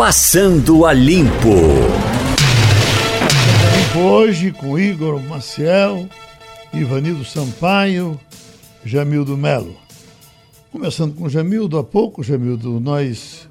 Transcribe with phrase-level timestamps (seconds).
[0.00, 1.50] Passando a Limpo.
[4.02, 6.08] Hoje com Igor Maciel,
[6.72, 8.18] Ivanildo Sampaio,
[8.82, 9.76] Jamildo Melo.
[10.72, 13.46] Começando com Jamildo, há pouco, Jamildo, nós.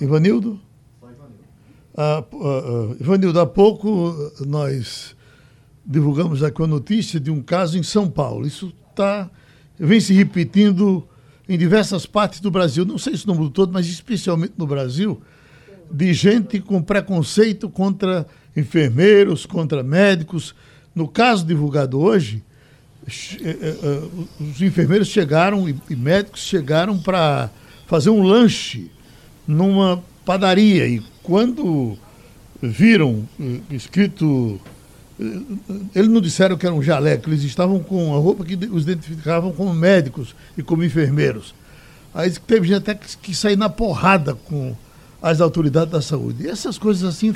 [0.00, 0.60] Ivanildo?
[1.96, 5.14] Ah, ah, Ivanildo, há pouco nós
[5.86, 8.44] divulgamos aqui a notícia de um caso em São Paulo.
[8.44, 9.30] Isso tá,
[9.78, 11.06] vem se repetindo
[11.48, 15.20] em diversas partes do Brasil, não sei se no mundo todo, mas especialmente no Brasil,
[15.90, 20.54] de gente com preconceito contra enfermeiros, contra médicos.
[20.94, 22.42] No caso divulgado hoje,
[23.06, 27.48] eh, eh, eh, os enfermeiros chegaram e médicos chegaram para
[27.86, 28.90] fazer um lanche
[29.46, 31.96] numa padaria e quando
[32.60, 33.26] viram
[33.70, 34.60] escrito
[35.18, 39.52] eles não disseram que era um jaleco, eles estavam com a roupa que os identificavam
[39.52, 41.54] como médicos e como enfermeiros.
[42.14, 44.74] Aí teve gente até que, sair na porrada com
[45.20, 46.44] as autoridades da saúde.
[46.44, 47.34] E essas coisas assim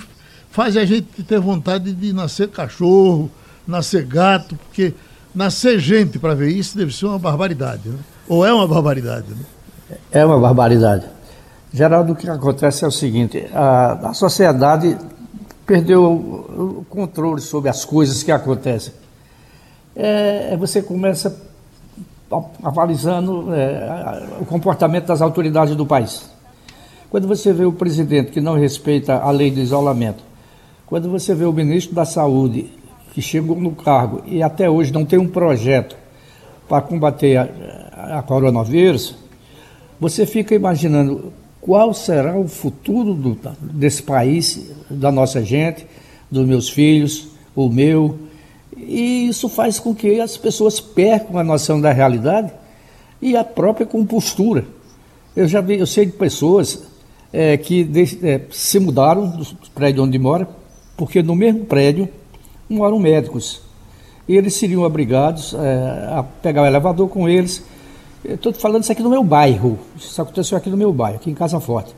[0.51, 3.31] fazem a gente ter vontade de nascer cachorro,
[3.67, 4.95] nascer gato, porque
[5.35, 7.99] nascer gente para ver isso deve ser uma barbaridade, né?
[8.29, 9.97] Ou é uma barbaridade, né?
[10.11, 11.07] É uma barbaridade.
[11.73, 14.97] Geraldo, o que acontece é o seguinte: a, a sociedade
[15.67, 18.93] perdeu o controle sobre as coisas que acontecem.
[19.95, 21.51] É, é você começa
[22.63, 26.31] avalizando é, o comportamento das autoridades do país.
[27.11, 30.25] Quando você vê o presidente que não respeita a lei do isolamento,
[30.87, 32.73] quando você vê o ministro da Saúde
[33.13, 35.95] que chegou no cargo e até hoje não tem um projeto
[36.67, 39.15] para combater a, a coronavírus,
[40.01, 45.87] você fica imaginando qual será o futuro do, desse país, da nossa gente,
[46.29, 48.19] dos meus filhos, o meu.
[48.77, 52.53] E isso faz com que as pessoas percam a noção da realidade
[53.23, 54.65] e a própria compostura.
[55.37, 56.83] Eu já vi, eu sei de pessoas
[57.33, 60.49] é, que de, é, se mudaram do prédio onde mora,
[60.97, 62.09] porque no mesmo prédio
[62.69, 63.63] moram médicos.
[64.29, 67.63] E eles seriam obrigados é, a pegar o elevador com eles
[68.25, 69.79] Estou falando isso aqui no meu bairro.
[69.97, 71.95] Isso aconteceu aqui no meu bairro, aqui em Casa Forte.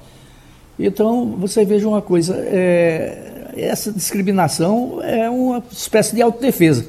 [0.79, 6.87] Então, você veja uma coisa: é, essa discriminação é uma espécie de autodefesa.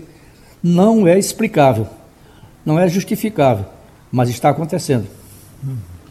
[0.64, 1.88] Não é explicável,
[2.66, 3.66] não é justificável,
[4.12, 5.08] mas está acontecendo.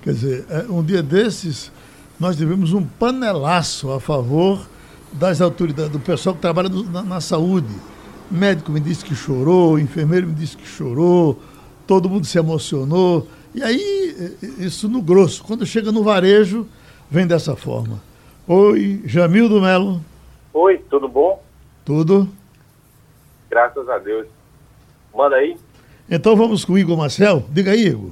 [0.03, 1.73] Quer dizer, é, um dia desses,
[2.21, 4.69] nós tivemos um panelaço a favor
[5.13, 7.75] das autoridades, do pessoal que trabalha na, na saúde.
[8.31, 11.41] Médico me disse que chorou, enfermeiro me disse que chorou
[11.87, 13.29] todo mundo se emocionou.
[13.55, 15.45] E aí, isso no grosso.
[15.45, 16.67] Quando chega no varejo,
[17.11, 18.03] vem dessa forma.
[18.47, 20.05] Oi, Jamildo Melo.
[20.53, 21.43] Oi, tudo bom?
[21.85, 22.29] Tudo.
[23.49, 24.27] Graças a Deus.
[25.15, 25.57] Manda aí.
[26.11, 27.45] Então vamos com o Igor Marcel.
[27.51, 28.11] Diga aí, Igor.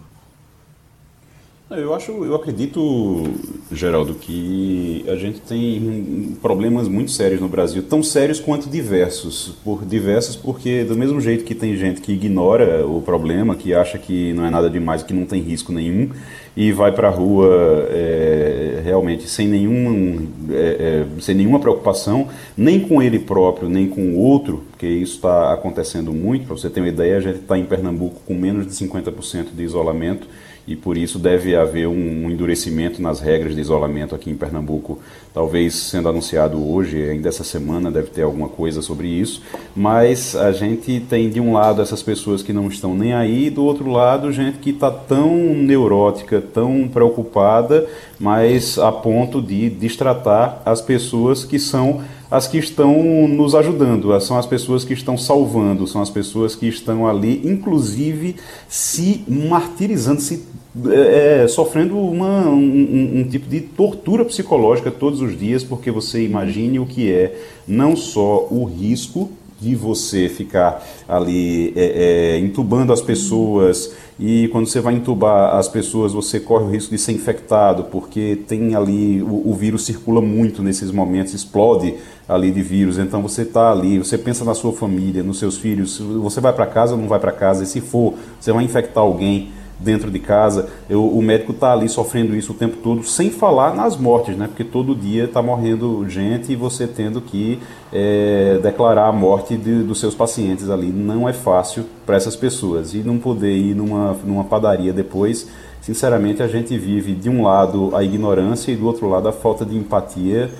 [1.77, 3.25] Eu acho, eu acredito,
[3.71, 9.55] Geraldo, que a gente tem problemas muito sérios no Brasil, tão sérios quanto diversos.
[9.65, 13.97] Por diversos, porque do mesmo jeito que tem gente que ignora o problema, que acha
[13.99, 16.11] que não é nada demais, que não tem risco nenhum,
[16.55, 17.49] e vai para a rua
[17.89, 24.03] é, realmente sem, nenhum, é, é, sem nenhuma preocupação, nem com ele próprio, nem com
[24.13, 26.47] o outro, porque isso está acontecendo muito.
[26.47, 29.63] Para você ter uma ideia, a gente está em Pernambuco com menos de 50% de
[29.63, 30.27] isolamento
[30.67, 34.99] e por isso deve haver um, um, endurecimento nas regras de isolamento aqui em Pernambuco,
[35.35, 39.43] talvez sendo anunciado hoje, ainda essa semana deve ter alguma coisa sobre isso,
[39.75, 43.65] mas a gente tem de um lado essas pessoas que não estão nem aí, do
[43.65, 47.87] outro lado gente que está tão neurótica, tão preocupada,
[48.19, 52.03] mas a ponto de destratar as pessoas que são
[52.33, 56.67] as que estão nos ajudando, são as pessoas que estão salvando, são as pessoas que
[56.67, 60.43] estão ali, inclusive se martirizando, se
[60.89, 66.25] é, é, sofrendo uma, um, um, tipo de tortura psicológica todos os dias, porque você
[66.25, 67.39] imagine o que é
[67.69, 69.31] não só o risco
[69.63, 75.69] de você ficar ali é, é, entubando as pessoas e quando você vai entubar as
[75.69, 80.21] pessoas você corre o risco de ser infectado porque tem ali o, o vírus circula
[80.21, 81.95] muito nesses momentos explode
[82.35, 85.99] ali de vírus então você está ali você pensa na sua família nos seus filhos
[85.99, 89.03] você vai para casa ou não vai para casa e se for você vai infectar
[89.03, 89.51] alguém
[89.83, 93.75] dentro de casa, eu, o médico está ali sofrendo isso o tempo todo, sem falar
[93.75, 94.47] nas mortes, né?
[94.47, 97.59] Porque todo dia está morrendo gente e você tendo que
[97.93, 100.87] é, declarar a morte de, dos seus pacientes ali.
[100.87, 102.95] Não é fácil para essas pessoas.
[102.95, 105.49] E não poder ir numa, numa padaria depois,
[105.81, 109.65] sinceramente, a gente vive de um lado a ignorância e do outro lado a falta
[109.65, 110.51] de empatia,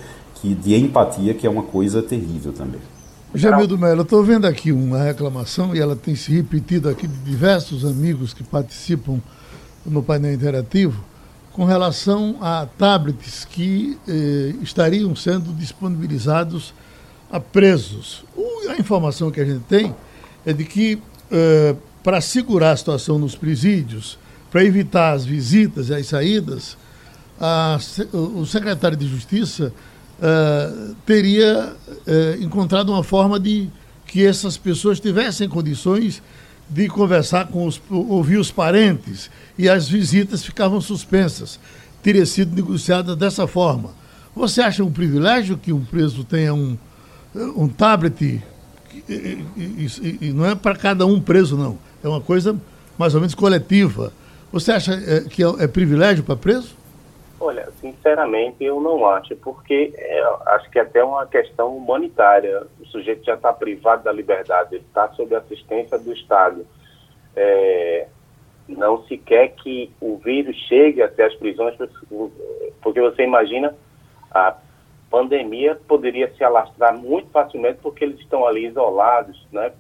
[0.43, 2.81] que, de empatia, que é uma coisa terrível também.
[3.33, 7.85] Jamildo Melo, estou vendo aqui uma reclamação e ela tem se repetido aqui de diversos
[7.85, 9.21] amigos que participam
[9.87, 11.03] no painel interativo.
[11.53, 16.73] com relação a tablets que eh, estariam sendo disponibilizados
[17.31, 18.25] a presos.
[18.35, 19.95] O, a informação que a gente tem
[20.47, 20.99] é de que,
[21.31, 24.19] eh, para segurar a situação nos presídios,
[24.51, 26.79] para evitar as visitas e as saídas,
[27.39, 27.79] a,
[28.15, 29.75] o secretário de Justiça
[30.21, 31.75] eh, teria
[32.07, 33.69] eh, encontrado uma forma de
[34.07, 36.23] que essas pessoas tivessem condições
[36.69, 41.59] de conversar com os, ouvir os parentes e as visitas ficavam suspensas.
[42.03, 43.91] Teria sido negociada dessa forma.
[44.35, 46.77] Você acha um privilégio que um preso tenha um,
[47.35, 48.43] um tablet?
[49.09, 51.79] E, e, e não é para cada um preso, não.
[52.03, 52.59] É uma coisa
[52.99, 54.13] mais ou menos coletiva.
[54.53, 56.82] Você acha é, que é, é privilégio para preso?
[57.45, 62.69] Olha, sinceramente eu não acho, porque é, acho que é até uma questão humanitária.
[62.81, 66.65] O sujeito já está privado da liberdade, ele está sob assistência do Estado.
[67.35, 68.07] É,
[68.69, 71.75] não se quer que o vírus chegue até as prisões,
[72.81, 73.75] porque você imagina
[74.31, 74.57] a
[75.11, 79.73] pandemia poderia se alastrar muito facilmente porque eles estão ali isolados, né?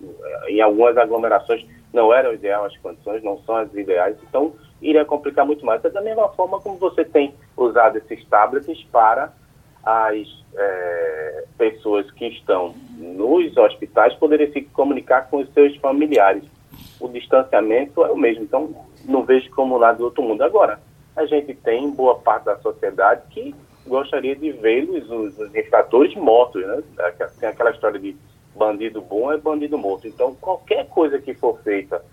[0.48, 5.46] Em algumas aglomerações não eram ideais as condições, não são as ideais, então iria complicar
[5.46, 5.84] muito mais.
[5.84, 9.32] É da mesma forma como você tem usado esses tablets para
[9.84, 16.44] as é, pessoas que estão nos hospitais poderem se comunicar com os seus familiares.
[17.00, 18.74] O distanciamento é o mesmo, então
[19.04, 20.42] não vejo como nada do outro mundo.
[20.42, 20.80] Agora,
[21.16, 23.54] a gente tem boa parte da sociedade que
[23.86, 26.82] gostaria de vê-los, os, os infratores, mortos, né?
[27.40, 28.16] Tem aquela história de
[28.54, 30.06] bandido bom é bandido morto.
[30.06, 32.04] Então, qualquer coisa que for feita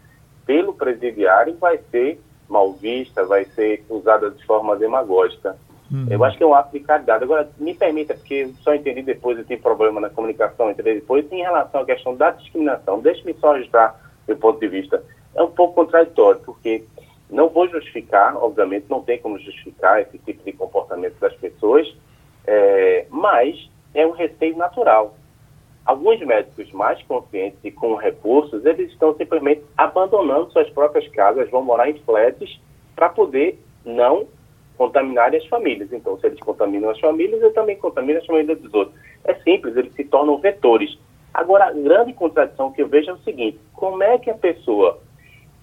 [0.46, 2.20] pelo presidiário vai ser
[2.50, 5.56] mal vista, vai ser usada de forma demagógica.
[5.92, 6.08] Uhum.
[6.10, 7.24] Eu acho que é um ato de caridade.
[7.24, 11.42] Agora, me permita, porque só entendi depois, eu tive problema na comunicação, entendi depois, em
[11.42, 13.00] relação à questão da discriminação.
[13.00, 15.04] Deixe-me só registrar meu ponto de vista.
[15.36, 16.84] É um pouco contraditório, porque
[17.30, 21.88] não vou justificar, obviamente, não tem como justificar esse tipo de comportamento das pessoas,
[22.46, 25.16] é, mas é um receio natural.
[25.90, 31.64] Alguns médicos mais conscientes e com recursos, eles estão simplesmente abandonando suas próprias casas, vão
[31.64, 32.62] morar em flats
[32.96, 34.28] para poder não
[34.78, 35.92] contaminar as famílias.
[35.92, 38.96] Então, se eles contaminam as famílias, eu também contamino as famílias dos outros.
[39.24, 40.96] É simples, eles se tornam vetores.
[41.34, 45.00] Agora, a grande contradição que eu vejo é o seguinte: como é que a pessoa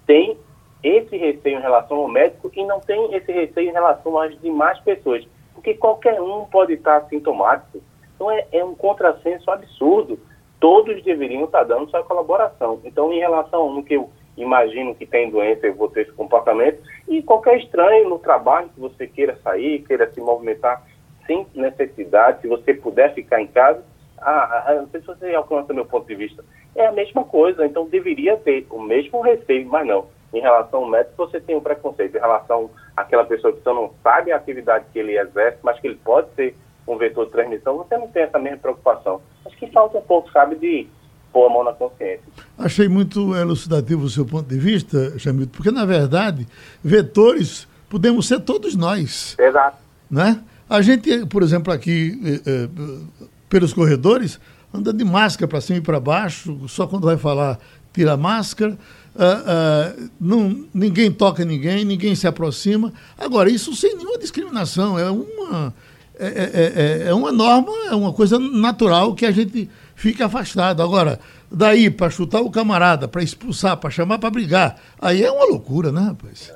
[0.09, 0.37] tem
[0.83, 4.81] esse receio em relação ao médico e não tem esse receio em relação às demais
[4.81, 5.25] pessoas?
[5.55, 7.81] Porque qualquer um pode estar sintomático
[8.17, 10.19] então é, é um contrassenso absurdo.
[10.59, 12.81] Todos deveriam estar dando sua colaboração.
[12.83, 16.83] Então, em relação a um que eu imagino que tem doença, vou ter esse comportamento,
[17.09, 20.83] e qualquer estranho no trabalho que você queira sair, queira se movimentar
[21.27, 23.83] sem necessidade, se você puder ficar em casa,
[24.19, 27.67] ah, ah, não sei se você alcança meu ponto de vista, é a mesma coisa,
[27.67, 30.07] então deveria ter o mesmo receio, mas não.
[30.33, 32.17] Em relação ao médico, você tem um preconceito.
[32.17, 35.87] Em relação àquela pessoa que você não sabe a atividade que ele exerce, mas que
[35.87, 36.55] ele pode ser
[36.87, 39.21] um vetor de transmissão, você não tem essa mesma preocupação.
[39.45, 40.87] Acho que falta um pouco, sabe, de
[41.33, 42.25] pôr a mão na consciência.
[42.57, 46.47] Achei muito elucidativo o seu ponto de vista, Chamito, porque, na verdade,
[46.83, 49.37] vetores podemos ser todos nós.
[49.39, 49.79] Exato.
[50.11, 50.41] Né?
[50.69, 54.41] A gente, por exemplo, aqui, eh, eh, pelos corredores,
[54.73, 57.59] anda de máscara para cima e para baixo, só quando vai falar
[57.97, 58.77] tira a máscara,
[59.15, 62.93] uh, uh, não, ninguém toca ninguém, ninguém se aproxima.
[63.17, 65.73] Agora, isso sem nenhuma discriminação, é uma
[66.19, 70.83] é, é, é, é uma norma, é uma coisa natural que a gente fique afastado.
[70.83, 75.47] Agora, daí para chutar o camarada, para expulsar, para chamar para brigar, aí é uma
[75.47, 76.53] loucura, né, rapaz?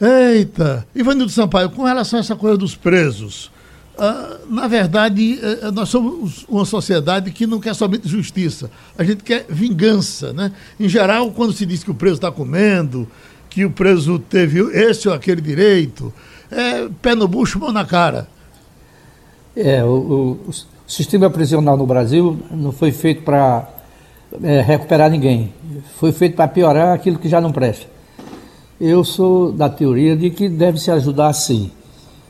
[0.00, 0.86] Eita!
[0.94, 3.50] Ivanildo Sampaio, com relação a essa coisa dos presos,
[3.98, 9.24] ah, na verdade, eh, nós somos uma sociedade que não quer somente justiça, a gente
[9.24, 10.52] quer vingança, né?
[10.78, 13.08] Em geral, quando se diz que o preso está comendo,
[13.48, 16.12] que o preso teve esse ou aquele direito,
[16.50, 18.28] é pé no bucho, mão na cara.
[19.56, 20.54] É, o, o, o
[20.86, 23.68] sistema prisional no Brasil não foi feito para
[24.42, 25.52] é, recuperar ninguém,
[25.98, 27.86] foi feito para piorar aquilo que já não presta.
[28.80, 31.70] Eu sou da teoria de que deve se ajudar sim.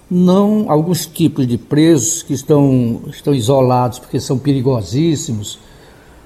[0.08, 5.58] Não alguns tipos de presos que estão, estão isolados porque são perigosíssimos,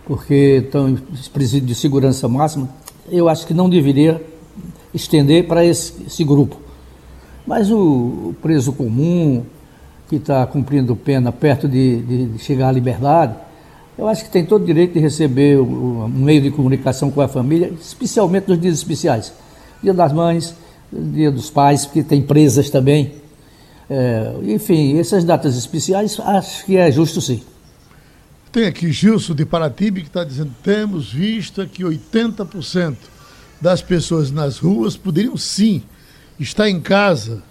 [0.07, 0.99] porque estão em
[1.33, 2.69] presídio de segurança máxima,
[3.09, 4.23] eu acho que não deveria
[4.93, 6.57] estender para esse, esse grupo.
[7.51, 9.45] Mas o, preso comum,
[10.09, 13.35] que está cumprindo pena perto de, de, chegar à liberdade,
[13.99, 17.27] eu acho que tem todo o direito de receber um meio de comunicação com a
[17.27, 19.33] família, especialmente nos dias especiais.
[19.83, 20.55] Dia das mães,
[20.93, 23.15] dia dos pais, porque tem presas também.
[23.91, 27.43] É, enfim, essas datas especiais, acho que é justo sim.
[28.53, 32.95] Tem aqui Gilson de Paratibe que está dizendo: temos visto que 80%
[33.61, 35.83] das pessoas nas ruas poderiam sim
[36.41, 37.43] está em casa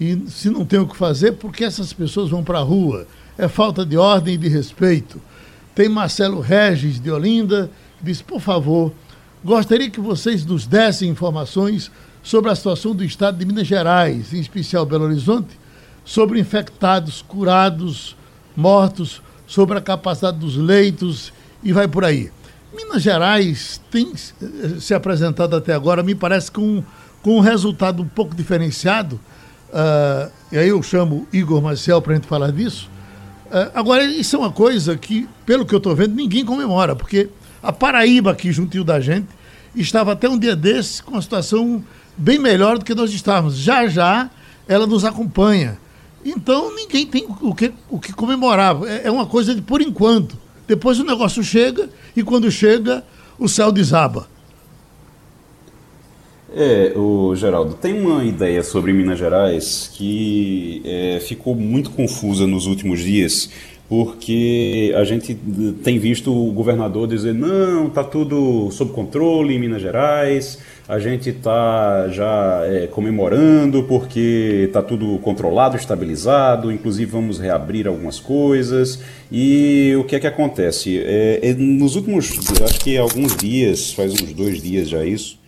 [0.00, 3.06] e se não tem o que fazer, por que essas pessoas vão para a rua?
[3.36, 5.20] É falta de ordem e de respeito.
[5.74, 8.92] Tem Marcelo Regis de Olinda, que diz, por favor,
[9.44, 11.90] gostaria que vocês nos dessem informações
[12.22, 15.58] sobre a situação do estado de Minas Gerais, em especial Belo Horizonte,
[16.04, 18.16] sobre infectados, curados,
[18.56, 22.30] mortos, sobre a capacidade dos leitos e vai por aí.
[22.74, 26.82] Minas Gerais tem se apresentado até agora, me parece, com,
[27.26, 29.18] com um resultado um pouco diferenciado.
[29.70, 32.88] Uh, e aí eu chamo Igor Marcel para a gente falar disso.
[33.46, 37.28] Uh, agora, isso é uma coisa que, pelo que eu estou vendo, ninguém comemora, porque
[37.60, 39.26] a Paraíba, aqui juntinho da gente,
[39.74, 41.82] estava até um dia desse com uma situação
[42.16, 43.56] bem melhor do que nós estávamos.
[43.56, 44.30] Já já
[44.68, 45.78] ela nos acompanha.
[46.24, 48.76] Então ninguém tem o que, o que comemorar.
[48.84, 50.38] É, é uma coisa de por enquanto.
[50.68, 53.02] Depois o negócio chega e quando chega,
[53.36, 54.28] o céu desaba.
[56.54, 62.66] É, o Geraldo, tem uma ideia sobre Minas Gerais que é, ficou muito confusa nos
[62.66, 63.50] últimos dias,
[63.88, 65.34] porque a gente
[65.82, 71.30] tem visto o governador dizer não, está tudo sob controle em Minas Gerais, a gente
[71.30, 79.02] está já é, comemorando porque está tudo controlado, estabilizado, inclusive vamos reabrir algumas coisas.
[79.32, 81.00] E o que é que acontece?
[81.04, 82.30] É, é, nos últimos,
[82.62, 85.38] acho que alguns dias, faz uns dois dias já isso,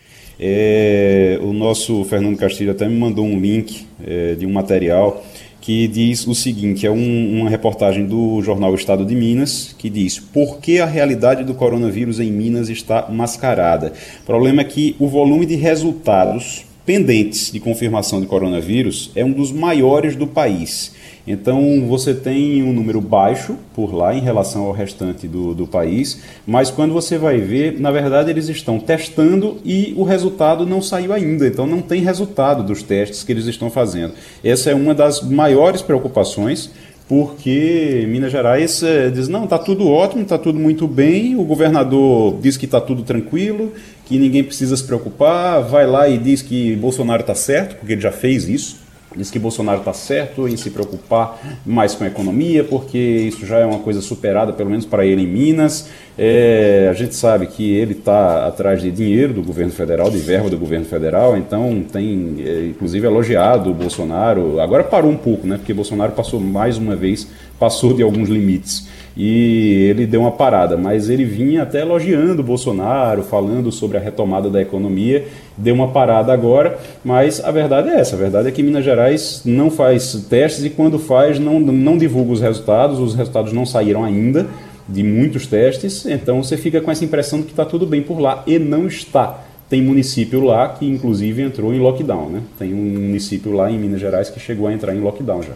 [0.40, 5.25] é, o nosso Fernando Castilho até me mandou um link é, de um material
[5.61, 10.18] que diz o seguinte: é um, uma reportagem do jornal Estado de Minas que diz
[10.18, 13.92] por que a realidade do coronavírus em Minas está mascarada.
[14.23, 19.33] O problema é que o volume de resultados pendentes de confirmação de coronavírus é um
[19.33, 20.95] dos maiores do país.
[21.30, 26.23] Então você tem um número baixo por lá em relação ao restante do, do país,
[26.47, 31.12] mas quando você vai ver, na verdade eles estão testando e o resultado não saiu
[31.12, 34.14] ainda, então não tem resultado dos testes que eles estão fazendo.
[34.42, 36.70] Essa é uma das maiores preocupações
[37.06, 42.38] porque Minas Gerais é, diz não, está tudo ótimo, está tudo muito bem, o governador
[42.40, 43.73] diz que está tudo tranquilo,
[44.04, 48.02] que ninguém precisa se preocupar, vai lá e diz que Bolsonaro está certo, porque ele
[48.02, 48.76] já fez isso,
[49.19, 53.59] Diz que Bolsonaro está certo em se preocupar mais com a economia, porque isso já
[53.59, 55.89] é uma coisa superada, pelo menos para ele em Minas.
[56.17, 60.49] É, a gente sabe que ele está atrás de dinheiro do governo federal, de verba
[60.49, 64.61] do governo federal, então tem, é, inclusive, elogiado o Bolsonaro.
[64.61, 65.57] Agora parou um pouco, né?
[65.57, 68.87] Porque Bolsonaro passou mais uma vez, passou de alguns limites
[69.19, 74.01] e ele deu uma parada, mas ele vinha até elogiando o Bolsonaro, falando sobre a
[74.01, 78.53] retomada da economia, deu uma parada agora, mas a verdade é essa, a verdade é
[78.53, 83.17] que Minas Gerais não faz testes e quando faz não, não divulga os resultados, os
[83.17, 84.47] resultados não saíram ainda
[84.89, 88.21] de muitos testes, então você fica com essa impressão de que está tudo bem por
[88.21, 89.45] lá e não está.
[89.69, 92.43] Tem município lá que inclusive entrou em lockdown, né?
[92.59, 95.53] Tem um município lá em Minas Gerais que chegou a entrar em lockdown já.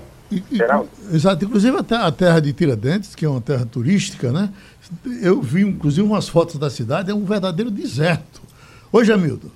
[1.12, 4.52] Exato, inclusive a terra de Tiradentes, que é uma terra turística, né?
[5.22, 8.40] Eu vi, inclusive, umas fotos da cidade, é um verdadeiro deserto.
[8.92, 9.50] Oi, Jamildo.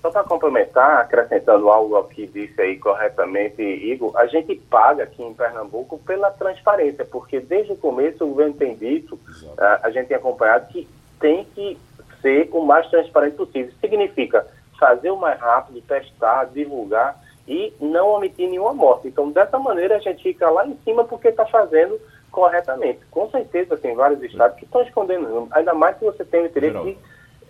[0.00, 5.22] Só para complementar, acrescentando algo ao que disse aí corretamente, Igor, a gente paga aqui
[5.22, 9.18] em Pernambuco pela transparência, porque desde o começo o governo tem dito,
[9.56, 10.88] a, a gente tem acompanhado que
[11.20, 11.78] tem que
[12.20, 13.72] ser o mais transparente possível.
[13.80, 14.44] Significa
[14.76, 19.08] fazer o mais rápido, testar, divulgar e não omitir nenhuma morte.
[19.08, 23.00] Então, dessa maneira, a gente fica lá em cima porque está fazendo corretamente.
[23.10, 26.96] Com certeza, tem vários estados que estão escondendo, ainda mais se você tem o interesse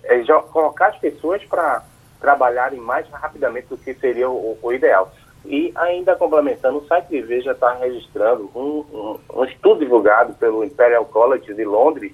[0.02, 1.84] de é, colocar as pessoas para
[2.20, 5.12] trabalharem mais rapidamente do que seria o, o, ideal.
[5.44, 10.64] E ainda complementando, o site de Veja está registrando um, um, um, estudo divulgado pelo
[10.64, 12.12] Imperial College de Londres,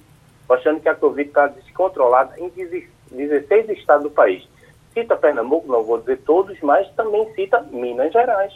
[0.48, 2.48] mostrando que a Covid está descontrolada em
[3.10, 4.48] 16 estados do país.
[4.94, 8.52] Cita Pernambuco, não vou dizer todos, mas também cita Minas Gerais.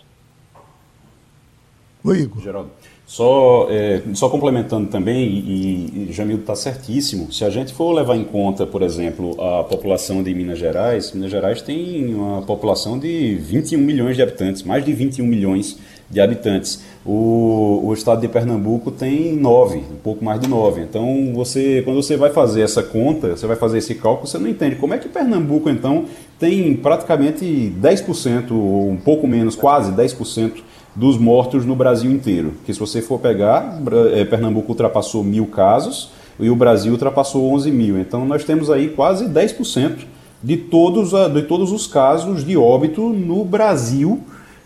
[2.05, 2.43] Oi, Igor.
[2.43, 2.71] Geraldo.
[3.07, 8.17] Só, é, só complementando também, e, e Jamildo está certíssimo, se a gente for levar
[8.17, 13.35] em conta, por exemplo, a população de Minas Gerais, Minas Gerais tem uma população de
[13.35, 16.83] 21 milhões de habitantes, mais de 21 milhões de habitantes.
[17.05, 20.83] O, o estado de Pernambuco tem 9, um pouco mais de 9.
[20.83, 24.49] Então, você, quando você vai fazer essa conta, você vai fazer esse cálculo, você não
[24.49, 26.05] entende como é que Pernambuco, então,
[26.39, 27.45] tem praticamente
[27.81, 30.63] 10%, ou um pouco menos, quase 10%
[30.95, 32.55] dos mortos no Brasil inteiro.
[32.65, 33.81] Que se você for pegar,
[34.15, 37.99] é, Pernambuco ultrapassou mil casos e o Brasil ultrapassou 11 mil.
[37.99, 40.05] Então, nós temos aí quase 10%
[40.41, 44.21] de todos, de todos os casos de óbito no Brasil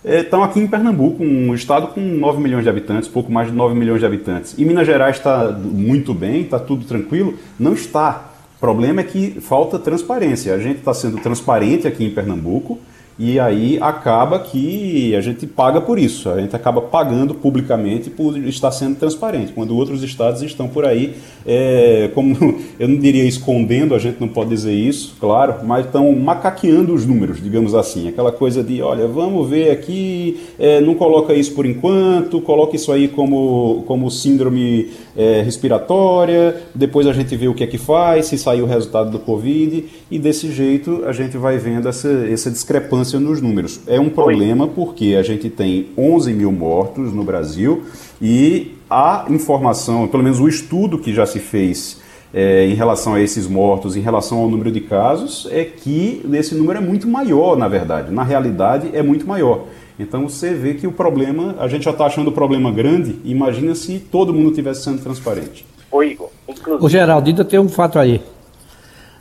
[0.06, 3.74] estão aqui em Pernambuco, um estado com 9 milhões de habitantes, pouco mais de 9
[3.74, 4.54] milhões de habitantes.
[4.56, 7.34] E Minas Gerais está muito bem, está tudo tranquilo?
[7.58, 8.30] Não está.
[8.56, 10.54] O problema é que falta transparência.
[10.54, 12.78] A gente está sendo transparente aqui em Pernambuco
[13.18, 18.36] e aí acaba que a gente paga por isso, a gente acaba pagando publicamente por
[18.46, 21.14] estar sendo transparente, quando outros estados estão por aí,
[21.46, 22.36] é, como
[22.78, 27.06] eu não diria escondendo, a gente não pode dizer isso, claro, mas estão macaqueando os
[27.06, 31.64] números, digamos assim, aquela coisa de, olha, vamos ver aqui, é, não coloca isso por
[31.64, 37.64] enquanto, coloca isso aí como, como síndrome é, respiratória, depois a gente vê o que
[37.64, 41.56] é que faz, se sair o resultado do Covid, e desse jeito a gente vai
[41.56, 43.80] vendo essa, essa discrepância nos números.
[43.86, 47.84] É um problema porque a gente tem 11 mil mortos no Brasil
[48.20, 52.00] e a informação, pelo menos o estudo que já se fez
[52.34, 56.54] é, em relação a esses mortos, em relação ao número de casos, é que esse
[56.54, 58.12] número é muito maior, na verdade.
[58.12, 59.64] Na realidade, é muito maior.
[59.98, 63.74] Então você vê que o problema, a gente já está achando o problema grande, imagina
[63.74, 65.64] se todo mundo tivesse sendo transparente.
[65.90, 66.84] Ô Igor, inclusive...
[66.84, 68.20] O Geraldo, ainda tem um fato aí.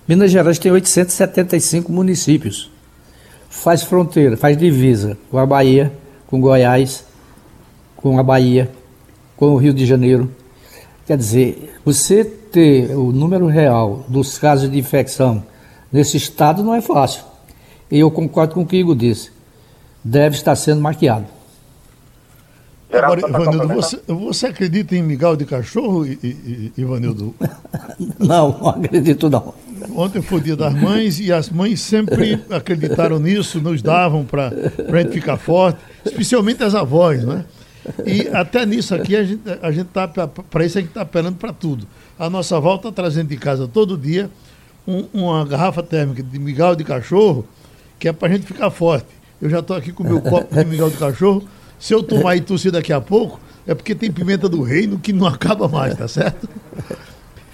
[0.07, 2.69] Minas Gerais tem 875 municípios.
[3.63, 5.91] Faz fronteira, faz divisa com a Bahia,
[6.27, 7.03] com Goiás,
[7.95, 8.69] com a Bahia,
[9.35, 10.29] com o Rio de Janeiro.
[11.07, 15.43] Quer dizer, você ter o número real dos casos de infecção
[15.91, 17.23] nesse estado não é fácil.
[17.89, 19.35] E eu concordo com o que o Igor disse
[20.05, 21.25] deve estar sendo maquiado.
[22.93, 26.05] Agora, Ivanildo, você, você acredita em migal de cachorro,
[26.77, 27.33] Ivanildo?
[28.19, 29.53] Não, não acredito não.
[29.93, 34.47] Ontem foi o dia das mães e as mães sempre acreditaram nisso, nos davam para
[34.47, 37.45] a gente ficar forte, especialmente as avós, né?
[38.05, 41.37] E até nisso aqui a gente, a gente tá, para isso a gente está apelando
[41.37, 41.85] para tudo.
[42.17, 44.29] A nossa avó está trazendo de casa todo dia
[44.87, 47.45] um, uma garrafa térmica de migal de cachorro,
[47.99, 49.07] que é para a gente ficar forte.
[49.41, 51.43] Eu já estou aqui com o meu copo de mingau de cachorro.
[51.77, 55.11] Se eu tomar e tossir daqui a pouco, é porque tem pimenta do reino que
[55.11, 56.47] não acaba mais, tá certo?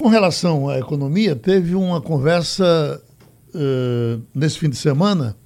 [0.01, 3.00] Com relação à economia, teve uma conversa
[3.53, 5.38] uh, nesse fim de semana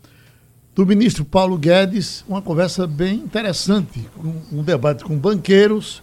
[0.74, 6.02] do ministro Paulo Guedes, uma conversa bem interessante, um, um debate com banqueiros,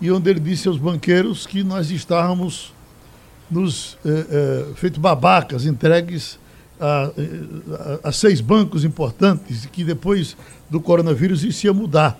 [0.00, 2.72] e onde ele disse aos banqueiros que nós estávamos
[3.50, 3.98] nos uh,
[4.70, 6.38] uh, feito babacas, entregues
[6.78, 7.10] a,
[8.04, 10.36] a, a seis bancos importantes que depois
[10.70, 12.16] do coronavírus isso ia mudar.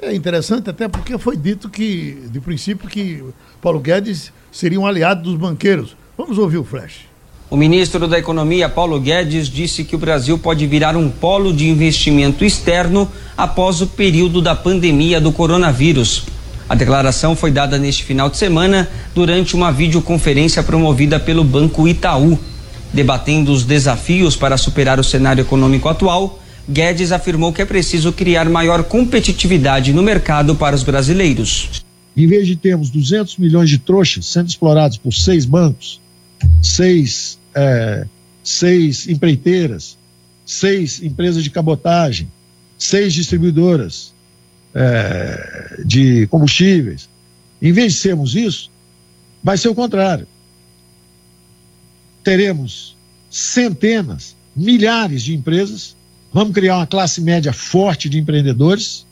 [0.00, 3.24] É interessante até porque foi dito que, de princípio, que
[3.60, 5.96] Paulo Guedes seria um aliado dos banqueiros.
[6.16, 7.08] Vamos ouvir o flash.
[7.50, 11.66] O ministro da Economia, Paulo Guedes, disse que o Brasil pode virar um polo de
[11.66, 16.24] investimento externo após o período da pandemia do coronavírus.
[16.68, 22.38] A declaração foi dada neste final de semana durante uma videoconferência promovida pelo Banco Itaú.
[22.92, 28.48] Debatendo os desafios para superar o cenário econômico atual, Guedes afirmou que é preciso criar
[28.48, 31.87] maior competitividade no mercado para os brasileiros.
[32.18, 36.00] Em vez de termos 200 milhões de trouxas sendo explorados por seis bancos,
[36.60, 38.08] seis, é,
[38.42, 39.96] seis empreiteiras,
[40.44, 42.28] seis empresas de cabotagem,
[42.76, 44.12] seis distribuidoras
[44.74, 47.08] é, de combustíveis,
[47.62, 48.68] em vez de sermos isso,
[49.40, 50.26] vai ser o contrário.
[52.24, 52.96] Teremos
[53.30, 55.94] centenas, milhares de empresas,
[56.32, 59.06] vamos criar uma classe média forte de empreendedores,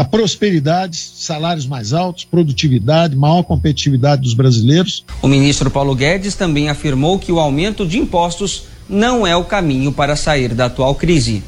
[0.00, 5.04] a prosperidade, salários mais altos, produtividade, maior competitividade dos brasileiros.
[5.20, 9.92] O ministro Paulo Guedes também afirmou que o aumento de impostos não é o caminho
[9.92, 11.42] para sair da atual crise.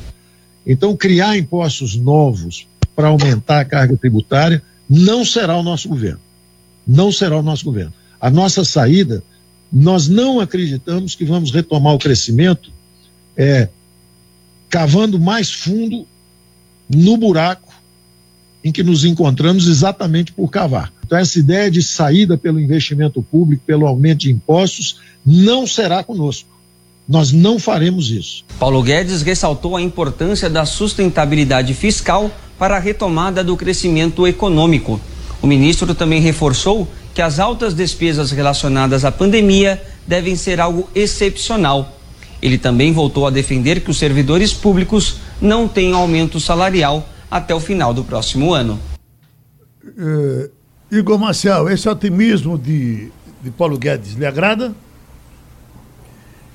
[0.67, 6.21] Então, criar impostos novos para aumentar a carga tributária não será o nosso governo.
[6.87, 7.95] Não será o nosso governo.
[8.21, 9.25] A nossa saída
[9.73, 12.71] nós não acreditamos que vamos retomar o crescimento
[13.35, 13.71] é,
[14.69, 16.07] cavando mais fundo
[16.87, 17.72] no buraco
[18.65, 20.93] em que nos encontramos exatamente por cavar.
[21.05, 26.49] Então, essa ideia de saída pelo investimento público, pelo aumento de impostos, não será conosco.
[27.09, 28.45] Nós não faremos isso.
[28.59, 35.01] Paulo Guedes ressaltou a importância da sustentabilidade fiscal para a retomada do crescimento econômico.
[35.43, 41.99] O ministro também reforçou que as altas despesas relacionadas à pandemia devem ser algo excepcional.
[42.41, 47.61] Ele também voltou a defender que os servidores públicos não tenham aumento salarial até o
[47.61, 48.79] final do próximo ano.
[49.83, 50.51] Uh,
[50.95, 53.09] Igor Marcial, esse otimismo de,
[53.43, 54.75] de Paulo Guedes lhe agrada?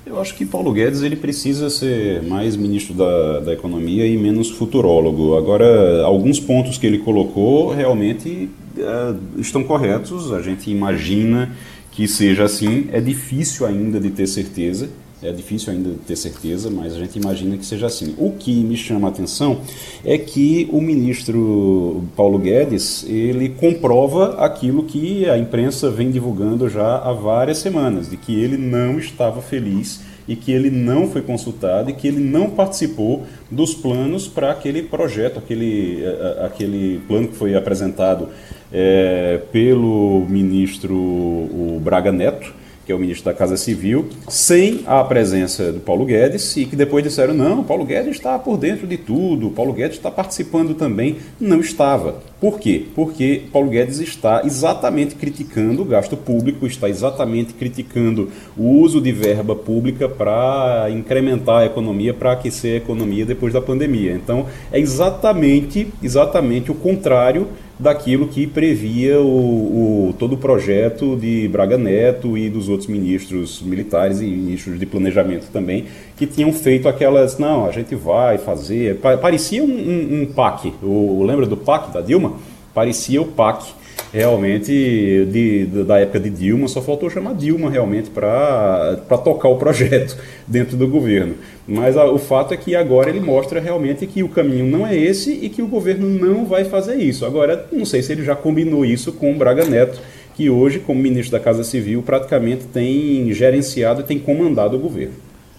[0.05, 4.51] Eu acho que Paulo Guedes ele precisa ser mais ministro da, da Economia e menos
[4.51, 5.35] futurólogo.
[5.35, 10.31] Agora, alguns pontos que ele colocou realmente uh, estão corretos.
[10.31, 11.51] A gente imagina
[11.91, 12.87] que seja assim.
[12.93, 14.89] É difícil ainda de ter certeza.
[15.21, 18.13] É difícil ainda ter certeza, mas a gente imagina que seja assim.
[18.19, 19.61] O que me chama a atenção
[20.05, 26.97] é que o ministro Paulo Guedes ele comprova aquilo que a imprensa vem divulgando já
[26.97, 31.89] há várias semanas, de que ele não estava feliz e que ele não foi consultado
[31.89, 36.03] e que ele não participou dos planos para aquele projeto, aquele,
[36.43, 38.29] aquele plano que foi apresentado
[38.71, 42.53] é, pelo ministro Braga Neto
[42.87, 46.73] que é o ministro da Casa Civil, sem a presença do Paulo Guedes, e que
[46.73, 51.17] depois disseram: não, Paulo Guedes está por dentro de tudo, Paulo Guedes está participando também.
[51.37, 52.21] Não estava.
[52.39, 52.85] Por quê?
[52.95, 59.11] Porque Paulo Guedes está exatamente criticando o gasto público, está exatamente criticando o uso de
[59.11, 64.13] verba pública para incrementar a economia, para aquecer a economia depois da pandemia.
[64.13, 71.47] Então, é exatamente, exatamente o contrário daquilo que previa o, o, todo o projeto de
[71.47, 75.85] Braga Neto e dos outros ministros militares e ministros de planejamento também,
[76.15, 81.23] que tinham feito aquelas, não, a gente vai fazer, parecia um, um, um PAC, o,
[81.23, 82.33] lembra do PAC da Dilma?
[82.73, 83.65] Parecia o PAC
[84.13, 89.57] realmente de, de, da época de Dilma, só faltou chamar Dilma realmente para tocar o
[89.57, 90.17] projeto
[90.47, 91.35] dentro do governo.
[91.67, 94.95] Mas a, o fato é que agora ele mostra realmente que o caminho não é
[94.95, 97.25] esse e que o governo não vai fazer isso.
[97.25, 99.99] Agora, não sei se ele já combinou isso com o Braga Neto,
[100.35, 105.15] que hoje, como ministro da Casa Civil, praticamente tem gerenciado e tem comandado o governo.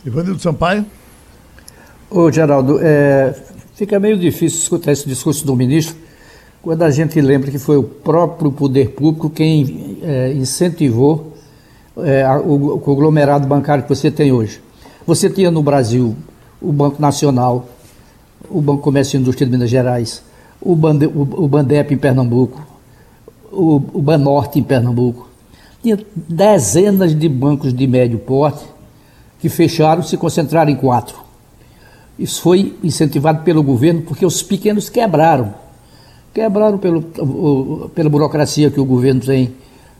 [0.06, 0.86] Ivanildo Sampaio.
[2.08, 3.34] Ô, Geraldo, é,
[3.74, 6.07] fica meio difícil escutar esse discurso do ministro
[6.62, 11.32] quando a gente lembra que foi o próprio poder público quem é, incentivou
[11.96, 14.60] é, o, conglomerado bancário que você tem hoje.
[15.06, 16.14] Você tinha no Brasil
[16.60, 17.68] o Banco Nacional,
[18.50, 20.22] o Banco Comércio e Indústria de Minas Gerais,
[20.60, 22.60] o, Bande, o, o Bandep em Pernambuco,
[23.50, 25.28] o, o Banorte em Pernambuco.
[25.82, 28.64] Tinha dezenas de bancos de médio porte
[29.38, 31.16] que fecharam se concentraram em quatro.
[32.18, 35.54] Isso foi incentivado pelo governo porque os pequenos quebraram.
[36.38, 37.02] Quebraram pelo,
[37.92, 39.52] pela burocracia que o governo tem,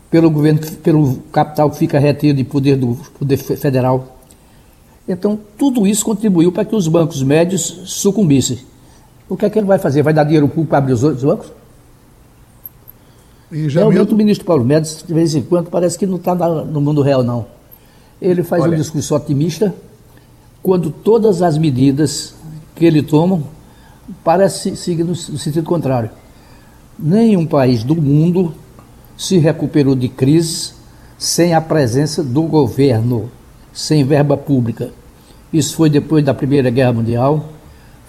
[0.09, 4.17] pelo governo, pelo capital que fica retido de poder do poder federal.
[5.05, 8.59] Então, tudo isso contribuiu para que os bancos médios sucumbissem.
[9.27, 10.01] O que é que ele vai fazer?
[10.01, 11.51] Vai dar dinheiro público para abrir os outros bancos?
[13.51, 16.79] E Realmente, o ministro Paulo Médici, de vez em quando, parece que não está no
[16.79, 17.47] mundo real, não.
[18.21, 18.75] Ele faz Olha.
[18.75, 19.75] um discurso otimista,
[20.63, 22.33] quando todas as medidas
[22.77, 23.43] que ele toma
[24.23, 26.09] parecem seguir no sentido contrário.
[27.01, 28.53] Nenhum país do mundo
[29.17, 30.73] se recuperou de crise
[31.17, 33.31] sem a presença do governo,
[33.71, 34.91] sem verba pública.
[35.51, 37.51] Isso foi depois da Primeira Guerra Mundial,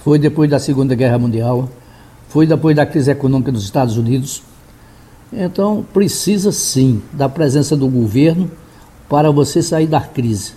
[0.03, 1.69] foi depois da Segunda Guerra Mundial,
[2.29, 4.43] foi depois da crise econômica dos Estados Unidos.
[5.33, 8.51] Então, precisa sim da presença do governo
[9.09, 10.55] para você sair da crise.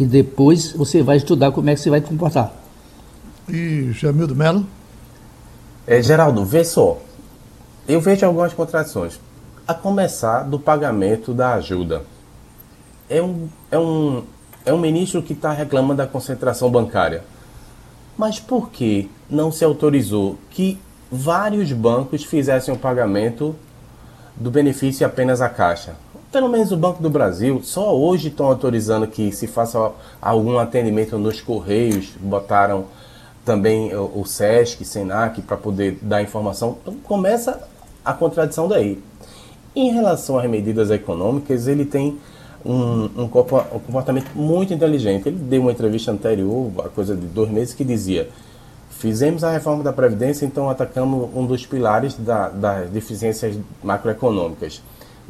[0.00, 2.52] E depois você vai estudar como é que você vai comportar.
[3.48, 4.66] E Jamildo Melo?
[5.86, 7.05] É, Geraldo, vê só.
[7.88, 9.20] Eu vejo algumas contradições.
[9.66, 12.02] A começar do pagamento da ajuda.
[13.08, 14.24] É um, é um,
[14.64, 17.22] é um ministro que está reclamando da concentração bancária.
[18.18, 23.54] Mas por que não se autorizou que vários bancos fizessem o pagamento
[24.34, 25.94] do benefício apenas à Caixa?
[26.32, 31.16] Pelo menos o Banco do Brasil, só hoje estão autorizando que se faça algum atendimento
[31.18, 32.86] nos Correios, botaram
[33.44, 36.78] também o, SESC, SENAC, para poder dar informação.
[36.82, 37.68] Então começa
[38.06, 39.02] a contradição daí.
[39.74, 42.16] Em relação às medidas econômicas, ele tem
[42.64, 45.28] um, um, comportamento muito inteligente.
[45.28, 48.28] Ele deu uma entrevista anterior, a coisa de dois meses, que dizia:
[48.90, 54.80] fizemos a reforma da Previdência, então atacamos um dos pilares da, das deficiências macroeconômicas.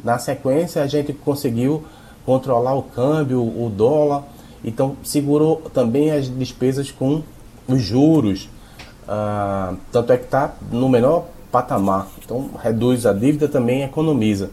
[0.03, 1.83] Na sequência, a gente conseguiu
[2.23, 4.23] controlar o câmbio, o dólar,
[4.63, 7.23] então segurou também as despesas com
[7.67, 8.49] os juros.
[9.07, 11.25] Ah, tanto é que está no menor
[11.57, 12.07] patamar.
[12.23, 14.51] Então reduz a dívida também economiza.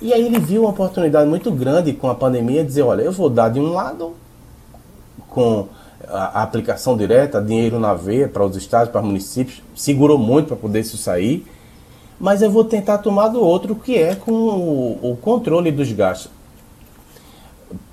[0.00, 3.10] E aí ele viu uma oportunidade muito grande com a pandemia de dizer, olha, eu
[3.10, 4.14] vou dar de um lado
[5.28, 5.66] com
[6.06, 10.56] a aplicação direta, dinheiro na veia para os estados, para os municípios, segurou muito para
[10.56, 11.44] poder isso sair,
[12.20, 16.30] mas eu vou tentar tomar do outro, que é com o, o controle dos gastos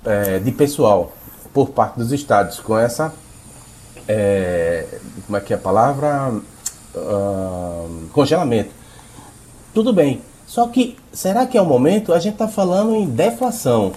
[0.04, 1.12] é, de pessoal
[1.52, 3.12] por parte dos estados, com essa,
[4.06, 4.86] é,
[5.26, 6.32] como é que é a palavra?
[8.12, 8.70] Congelamento.
[9.74, 12.12] Tudo bem, só que, será que é o momento?
[12.12, 13.92] A gente está falando em deflação.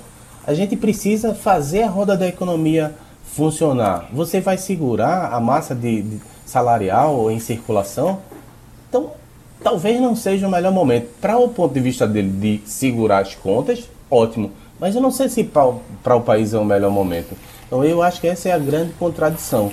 [0.46, 4.10] A gente precisa fazer a roda da economia funcionar.
[4.12, 8.20] Você vai segurar a massa de, de salarial em circulação?
[8.90, 9.12] Então,
[9.64, 11.08] talvez não seja o melhor momento.
[11.22, 14.52] Para o ponto de vista dele de segurar as contas, ótimo.
[14.80, 17.38] Mas eu não sei se para o país é o melhor momento.
[17.68, 19.72] Então, eu acho que essa é a grande contradição.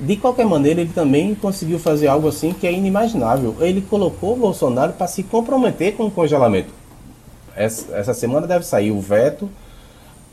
[0.00, 3.56] De qualquer maneira, ele também conseguiu fazer algo assim que é inimaginável.
[3.60, 6.70] Ele colocou o Bolsonaro para se comprometer com o congelamento.
[7.56, 9.50] Essa, semana deve sair o veto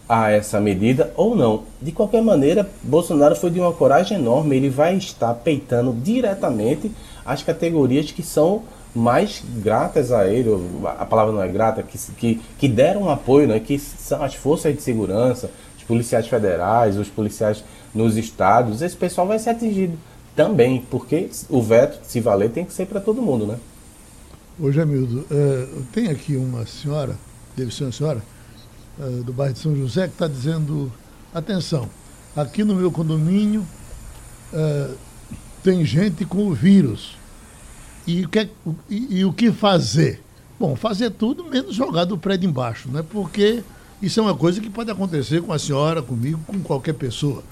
[0.08, 1.64] a essa medida ou não.
[1.82, 6.92] De qualquer maneira, Bolsonaro foi de uma coragem enorme, ele vai estar peitando diretamente
[7.26, 8.62] as categorias que são
[8.94, 10.50] mais gratas a ele,
[10.86, 14.74] a palavra não é grata, que, que, que deram apoio, né, que são as forças
[14.74, 17.64] de segurança, os policiais federais, os policiais
[17.96, 19.98] nos estados, esse pessoal vai ser atingido
[20.36, 23.58] também, porque o veto, se valer, tem que ser para todo mundo, né?
[24.60, 27.16] Ô Jamildo, é, tem aqui uma senhora,
[27.56, 28.22] deve ser uma senhora,
[29.00, 30.92] é, do bairro de São José, que está dizendo,
[31.34, 31.90] atenção,
[32.36, 33.66] aqui no meu condomínio
[34.54, 34.90] é,
[35.64, 37.18] tem gente com o vírus.
[38.06, 38.50] E o, que,
[38.90, 40.22] e, e, o que fazer?
[40.60, 43.04] Bom, fazer tudo menos jogar do prédio embaixo, né?
[43.10, 43.64] Porque
[44.02, 47.44] isso é uma coisa que pode acontecer com a senhora, comigo, com qualquer pessoa.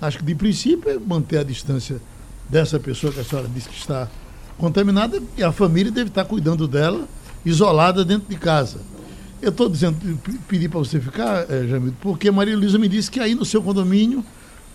[0.00, 2.00] Acho que de princípio é manter a distância
[2.48, 4.08] dessa pessoa que a senhora disse que está
[4.58, 7.06] contaminada e a família deve estar cuidando dela,
[7.44, 8.80] isolada dentro de casa.
[9.40, 9.96] Eu estou dizendo,
[10.48, 13.62] pedir para você ficar, é, Jamil, porque Maria Luísa me disse que aí no seu
[13.62, 14.24] condomínio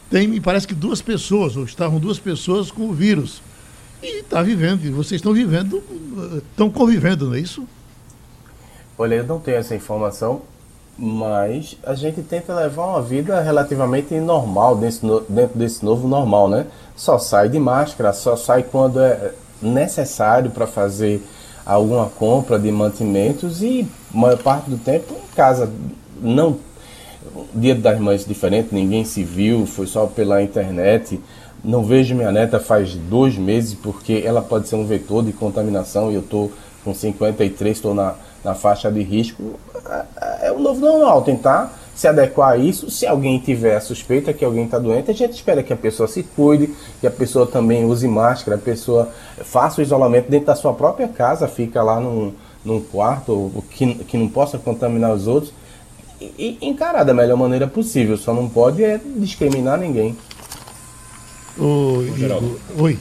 [0.09, 3.41] tem, me parece que duas pessoas, ou estavam duas pessoas com o vírus.
[4.03, 5.81] E está vivendo, e vocês estão vivendo,
[6.51, 7.67] estão convivendo, não é isso?
[8.97, 10.43] Olha, eu não tenho essa informação,
[10.97, 16.67] mas a gente tenta levar uma vida relativamente normal dentro, dentro desse novo normal, né?
[16.95, 21.21] Só sai de máscara, só sai quando é necessário para fazer
[21.65, 25.71] alguma compra de mantimentos e maior parte do tempo em casa.
[26.21, 26.57] Não
[27.53, 31.19] Dia das Mães diferente, ninguém se viu, foi só pela internet.
[31.63, 36.11] Não vejo minha neta faz dois meses porque ela pode ser um vetor de contaminação
[36.11, 36.51] e eu estou
[36.83, 39.59] com 53, estou na, na faixa de risco.
[40.21, 42.89] É, é o novo normal, tentar se adequar a isso.
[42.89, 46.07] Se alguém tiver a suspeita que alguém está doente, a gente espera que a pessoa
[46.07, 49.09] se cuide, que a pessoa também use máscara, a pessoa
[49.43, 52.33] faça o isolamento dentro da sua própria casa, fica lá num,
[52.65, 55.53] num quarto que, que não possa contaminar os outros.
[56.19, 60.15] E, e encarar da melhor maneira possível, só não pode é discriminar ninguém.
[61.57, 62.11] Oi,
[62.77, 62.99] Oi.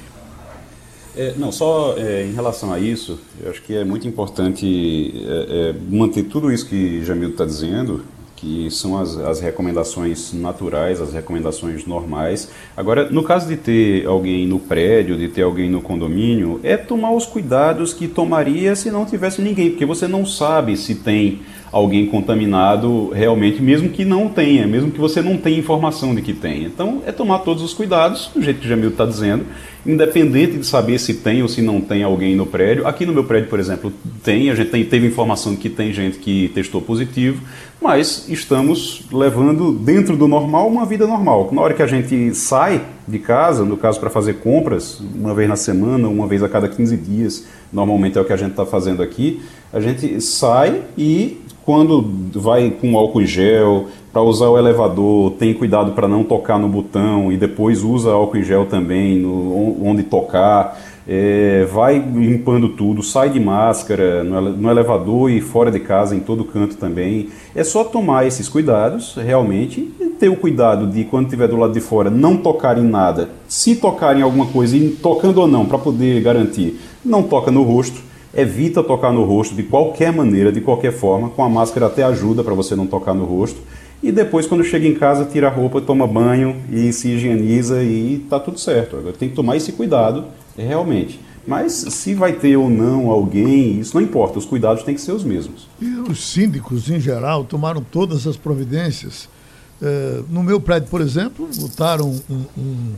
[1.16, 5.70] É, não, só é, em relação a isso, eu acho que é muito importante é,
[5.70, 8.04] é manter tudo isso que Jamil está dizendo,
[8.40, 12.50] que são as, as recomendações naturais, as recomendações normais.
[12.74, 17.12] Agora, no caso de ter alguém no prédio, de ter alguém no condomínio, é tomar
[17.12, 21.40] os cuidados que tomaria se não tivesse ninguém, porque você não sabe se tem
[21.72, 26.32] alguém contaminado realmente, mesmo que não tenha, mesmo que você não tenha informação de que
[26.32, 26.66] tenha.
[26.66, 29.44] Então, é tomar todos os cuidados, do jeito que o Jamil está dizendo,
[29.86, 32.86] independente de saber se tem ou se não tem alguém no prédio.
[32.86, 35.92] Aqui no meu prédio, por exemplo, tem, a gente tem, teve informação de que tem
[35.92, 37.40] gente que testou positivo,
[37.80, 41.48] mas estamos levando dentro do normal uma vida normal.
[41.52, 45.48] Na hora que a gente sai de casa, no caso para fazer compras, uma vez
[45.48, 48.66] na semana, uma vez a cada 15 dias, normalmente é o que a gente está
[48.66, 49.40] fazendo aqui,
[49.72, 52.04] a gente sai e quando
[52.34, 56.68] vai com álcool em gel, para usar o elevador, tem cuidado para não tocar no
[56.68, 60.76] botão e depois usa álcool em gel também no, onde tocar.
[61.06, 66.18] É, vai limpando tudo, sai de máscara no, no, elevador e fora de casa, em
[66.18, 67.28] todo canto também.
[67.54, 71.72] É só tomar esses cuidados, realmente, e ter o cuidado de, quando estiver do lado
[71.72, 73.30] de fora, não tocar em nada.
[73.46, 78.09] Se tocar em alguma coisa, tocando ou não, para poder garantir, não toca no rosto.
[78.32, 81.30] Evita tocar no rosto de qualquer maneira, de qualquer forma.
[81.30, 83.60] Com a máscara até ajuda para você não tocar no rosto.
[84.02, 88.24] E depois, quando chega em casa, tira a roupa, toma banho e se higieniza e
[88.30, 88.96] tá tudo certo.
[88.96, 90.24] Agora tem que tomar esse cuidado,
[90.56, 91.20] realmente.
[91.46, 95.12] Mas se vai ter ou não alguém, isso não importa, os cuidados têm que ser
[95.12, 95.68] os mesmos.
[95.80, 99.28] E os síndicos, em geral, tomaram todas as providências.
[99.82, 102.94] É, no meu prédio, por exemplo, botaram um, um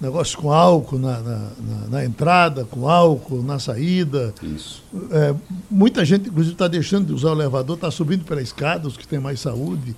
[0.00, 4.32] negócio com álcool na, na, na, na, entrada, com álcool na saída.
[4.42, 4.82] Isso.
[5.10, 5.34] É,
[5.70, 9.06] muita gente, inclusive, está deixando de usar o elevador, está subindo pela escada, os que
[9.06, 9.96] têm mais saúde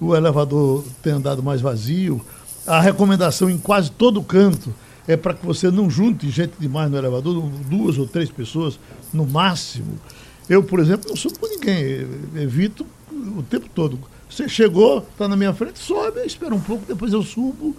[0.00, 2.20] o elevador tem andado mais vazio.
[2.66, 4.74] A recomendação em quase todo canto
[5.06, 8.78] é para que você não junte gente demais no elevador, duas ou três pessoas
[9.12, 9.98] no máximo.
[10.48, 12.06] Eu, por exemplo, não subo com ninguém,
[12.36, 12.86] evito
[13.36, 13.98] o tempo todo.
[14.28, 17.74] Você chegou, está na minha frente, sobe, espera um pouco, depois eu subo.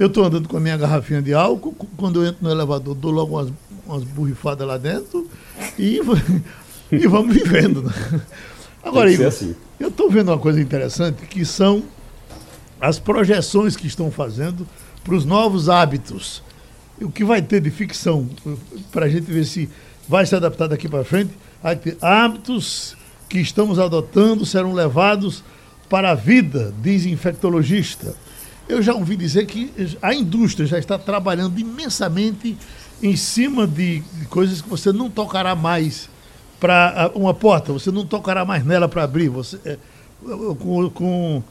[0.00, 3.10] Eu estou andando com a minha garrafinha de álcool, quando eu entro no elevador, dou
[3.10, 3.52] logo umas,
[3.86, 5.28] umas borrifadas lá dentro
[5.78, 6.00] e,
[6.90, 7.82] e vamos vivendo.
[7.82, 7.92] Né?
[8.82, 9.54] Agora, Igor, assim.
[9.78, 11.82] eu estou vendo uma coisa interessante, que são
[12.80, 14.66] as projeções que estão fazendo
[15.04, 16.42] para os novos hábitos.
[16.98, 18.26] O que vai ter de ficção,
[18.90, 19.68] para a gente ver se
[20.08, 21.34] vai se adaptar daqui para frente,
[22.00, 22.96] hábitos
[23.28, 25.44] que estamos adotando serão levados
[25.90, 28.14] para a vida, diz infectologista.
[28.70, 32.56] Eu já ouvi dizer que a indústria já está trabalhando imensamente
[33.02, 36.08] em cima de coisas que você não tocará mais
[36.60, 39.28] para uma porta, você não tocará mais nela para abrir.
[39.28, 39.76] Você, é,
[40.58, 41.42] com, com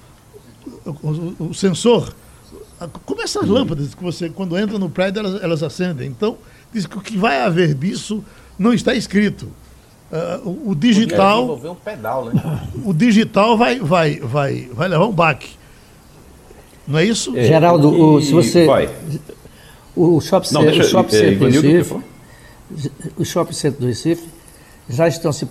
[0.86, 2.14] o, o sensor,
[3.06, 6.08] como essas lâmpadas que você, quando entra no prédio, elas, elas acendem.
[6.08, 6.38] Então,
[6.72, 8.24] diz que o que vai haver disso
[8.58, 9.52] não está escrito.
[10.10, 11.54] Uh, o, o, digital.
[11.54, 12.70] Um pedal, né?
[12.84, 15.59] O digital vai, vai, vai, vai levar um baque.
[16.90, 17.38] Não é isso?
[17.38, 18.66] É, Geraldo, o, se você.
[18.66, 18.90] Vai.
[19.96, 22.02] O Shopping Não, deixa, o shopping é, do Recife.
[23.18, 24.28] O Shopping Center do Recife
[24.90, 25.48] já estão se,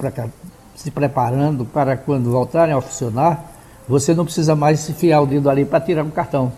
[0.74, 3.52] se preparando para quando voltarem a funcionar,
[3.88, 6.52] você não precisa mais se fiar o dedo ali para tirar o cartão.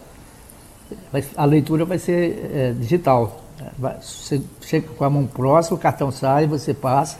[1.36, 3.42] A leitura vai ser é, digital.
[4.00, 7.18] Você chega com a mão próxima, o cartão sai, você passa.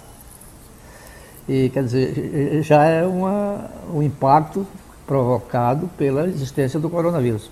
[1.49, 4.67] E quer dizer, já é uma, um impacto
[5.11, 7.51] provocado pela existência do coronavírus.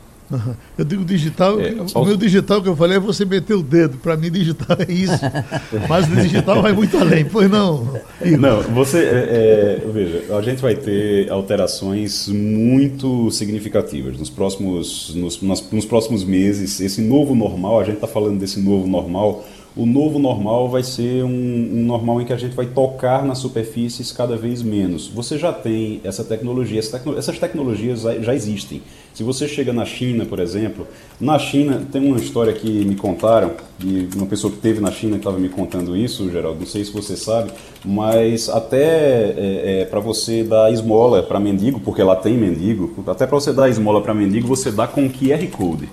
[0.79, 3.97] Eu digo digital, é, o meu digital que eu falei é você meter o dedo.
[3.99, 5.18] Para mim, digital é isso.
[5.88, 7.99] Mas o digital vai muito além, pois não?
[8.23, 8.38] Igor.
[8.38, 8.99] Não, você.
[8.99, 16.23] É, é, veja, a gente vai ter alterações muito significativas nos próximos, nos, nos próximos
[16.23, 16.79] meses.
[16.79, 19.44] Esse novo normal, a gente está falando desse novo normal
[19.79, 23.38] o novo normal vai ser um, um, normal em que a gente vai tocar nas
[23.38, 25.07] superfícies cada vez menos.
[25.07, 28.83] Você já tem essa tecnologia, essa tecno, essas tecnologias já existem.
[29.14, 30.85] Se você chega na China, por exemplo,
[31.21, 35.17] na China tem uma história que me contaram, de uma pessoa que teve na China
[35.17, 37.53] estava me contando isso, Geraldo, não sei se você sabe,
[37.85, 43.29] mas até é, é, para você dar esmola para mendigo, porque lá tem mendigo, até
[43.29, 45.88] para você dar esmola para mendigo, você dá com QR Code.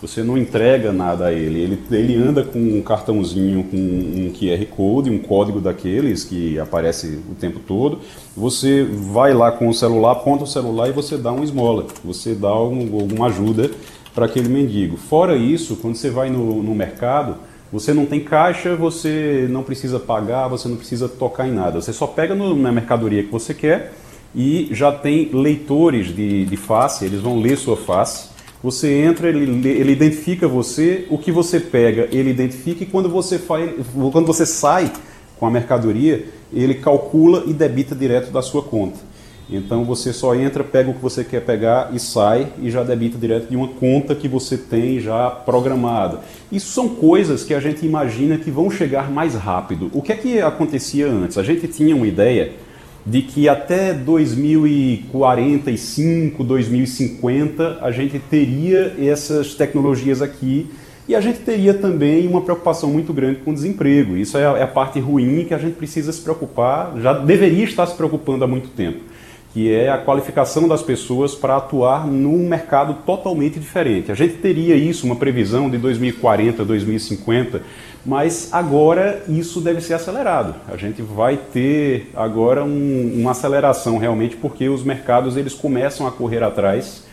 [0.00, 1.60] Você não entrega nada a ele.
[1.60, 7.18] Ele, ele anda com um cartãozinho com um QR Code, um código daqueles que aparece
[7.30, 7.98] o tempo todo.
[8.34, 11.86] Você vai lá com o celular, aponta o celular e você dá uma esmola.
[12.02, 13.70] Você dá um, alguma ajuda
[14.14, 14.96] para aquele mendigo.
[14.96, 17.36] Fora isso, quando você vai no, no mercado,
[17.70, 21.80] você não tem caixa, você não precisa pagar, você não precisa tocar em nada.
[21.80, 23.92] Você só pega no, na mercadoria que você quer
[24.34, 28.29] e já tem leitores de, de face, eles vão ler sua face
[28.62, 33.38] você entra, ele, ele identifica você, o que você pega, ele identifica e quando você,
[33.38, 33.70] faz,
[34.12, 34.92] quando você sai
[35.38, 38.98] com a mercadoria, ele calcula e debita direto da sua conta.
[39.48, 43.18] Então você só entra, pega o que você quer pegar e sai e já debita
[43.18, 46.20] direto de uma conta que você tem já programada.
[46.52, 49.90] Isso são coisas que a gente imagina que vão chegar mais rápido.
[49.92, 51.36] O que é que acontecia antes?
[51.36, 52.52] A gente tinha uma ideia
[53.04, 60.68] de que até 2045, 2050 a gente teria essas tecnologias aqui
[61.08, 64.16] e a gente teria também uma preocupação muito grande com o desemprego.
[64.16, 67.64] Isso é a, é a parte ruim que a gente precisa se preocupar, já deveria
[67.64, 69.00] estar se preocupando há muito tempo,
[69.52, 74.12] que é a qualificação das pessoas para atuar num mercado totalmente diferente.
[74.12, 77.60] A gente teria isso, uma previsão de 2040, 2050
[78.04, 80.54] mas agora isso deve ser acelerado.
[80.68, 86.10] A gente vai ter agora um, uma aceleração realmente porque os mercados eles começam a
[86.10, 87.04] correr atrás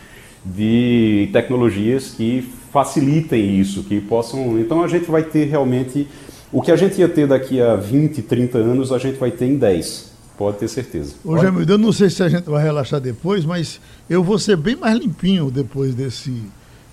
[0.44, 4.58] de tecnologias que facilitem isso, que possam.
[4.58, 6.08] Então a gente vai ter realmente
[6.50, 9.46] o que a gente ia ter daqui a 20, 30 anos, a gente vai ter
[9.46, 10.08] em 10.
[10.38, 11.16] Pode ter certeza.
[11.24, 14.56] Ô, Jamil, eu não sei se a gente vai relaxar depois, mas eu vou ser
[14.56, 16.32] bem mais limpinho depois desse.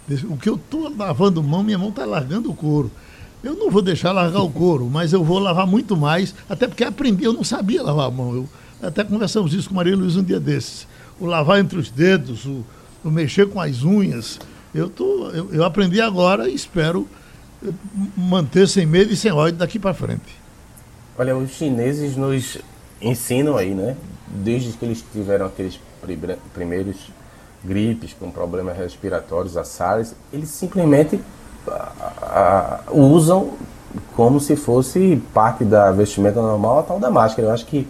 [0.08, 2.92] desse o que eu estou lavando mão, minha mão está largando o couro.
[3.46, 6.84] Eu não vou deixar largar o couro, mas eu vou lavar muito mais, até porque
[6.84, 8.34] aprendi, eu não sabia lavar a mão.
[8.34, 8.50] Eu,
[8.82, 10.88] até conversamos isso com Maria Luiz um dia desses.
[11.20, 12.66] O lavar entre os dedos, o,
[13.04, 14.40] o mexer com as unhas.
[14.74, 17.08] Eu, tô, eu, eu aprendi agora e espero
[18.18, 20.42] manter sem medo e sem ódio daqui para frente.
[21.16, 22.58] Olha, os chineses nos
[23.00, 23.96] ensinam aí, né?
[24.28, 25.80] Desde que eles tiveram aqueles
[26.52, 26.98] primeiros
[27.64, 31.20] gripes com problemas respiratórios, a SARS, eles simplesmente
[32.92, 33.52] usam
[34.16, 37.48] como se fosse parte da vestimenta normal a tal da máscara.
[37.48, 37.88] Eu acho que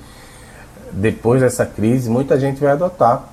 [0.91, 3.29] depois dessa crise muita gente vai adotar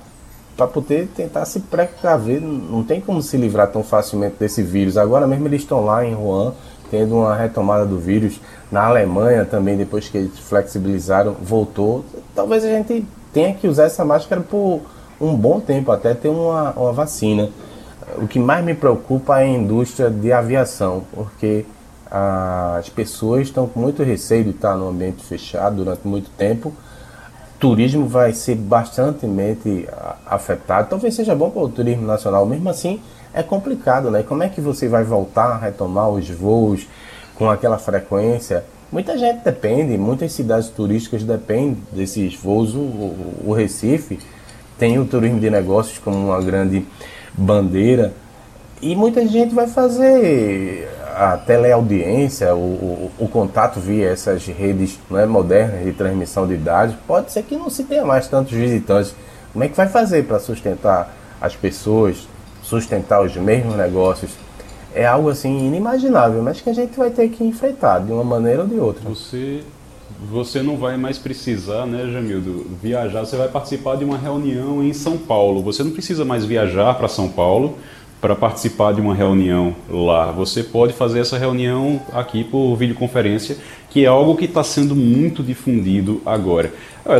[0.55, 2.41] para poder tentar se precaver.
[2.41, 4.97] Não tem como se livrar tão facilmente desse vírus.
[4.97, 6.53] Agora mesmo eles estão lá em Wuhan
[6.91, 8.39] tendo uma retomada do vírus.
[8.71, 12.05] Na Alemanha também, depois que eles flexibilizaram, voltou.
[12.35, 14.81] Talvez a gente tenha que usar essa máscara por
[15.19, 17.49] um bom tempo, até ter uma, uma vacina
[18.17, 21.65] o que mais me preocupa é a indústria de aviação, porque
[22.09, 26.73] as pessoas estão com muito receio de estar no ambiente fechado durante muito tempo.
[27.59, 29.25] Turismo vai ser bastante
[30.25, 30.89] afetado.
[30.89, 33.01] Talvez seja bom para o turismo nacional, mesmo assim
[33.33, 34.21] é complicado, né?
[34.21, 36.87] Como é que você vai voltar a retomar os voos
[37.35, 38.63] com aquela frequência?
[38.91, 42.75] Muita gente depende, muitas cidades turísticas dependem desses voos.
[42.75, 44.19] O, o Recife
[44.77, 46.85] tem o turismo de negócios como uma grande
[47.37, 48.13] bandeira.
[48.81, 55.25] E muita gente vai fazer a teleaudiência, o, o, o contato via essas redes é,
[55.25, 56.95] modernas de transmissão de dados.
[57.07, 59.15] Pode ser que não se tenha mais tantos visitantes.
[59.51, 62.27] Como é que vai fazer para sustentar as pessoas,
[62.61, 64.31] sustentar os mesmos negócios,
[64.95, 68.61] é algo assim inimaginável, mas que a gente vai ter que enfrentar de uma maneira
[68.61, 69.07] ou de outra.
[69.09, 69.63] Você
[70.29, 73.25] você não vai mais precisar, né, Jamildo, viajar.
[73.25, 75.61] Você vai participar de uma reunião em São Paulo.
[75.63, 77.77] Você não precisa mais viajar para São Paulo
[78.21, 80.31] para participar de uma reunião lá.
[80.31, 83.57] Você pode fazer essa reunião aqui por videoconferência,
[83.89, 86.73] que é algo que está sendo muito difundido agora.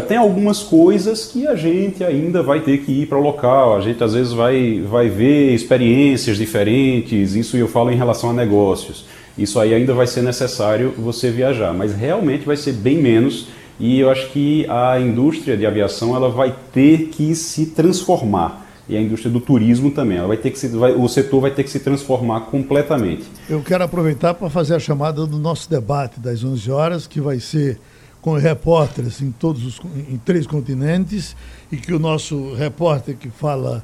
[0.08, 3.82] Tem algumas coisas que a gente ainda vai ter que ir para o local, a
[3.82, 9.06] gente às vezes vai, vai ver experiências diferentes, isso eu falo em relação a negócios.
[9.38, 13.48] Isso aí ainda vai ser necessário você viajar, mas realmente vai ser bem menos
[13.80, 18.98] e eu acho que a indústria de aviação ela vai ter que se transformar e
[18.98, 20.18] a indústria do turismo também.
[20.18, 23.24] Ela vai ter que se, vai, o setor vai ter que se transformar completamente.
[23.50, 27.40] Eu quero aproveitar para fazer a chamada do nosso debate das 11 horas, que vai
[27.40, 27.80] ser
[28.22, 31.36] com repórteres em todos os em três continentes
[31.72, 33.84] e que o nosso repórter que fala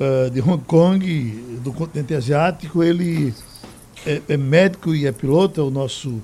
[0.00, 3.34] uh, de Hong Kong, do continente asiático, ele
[4.06, 6.22] é, é, médico e é piloto, é o nosso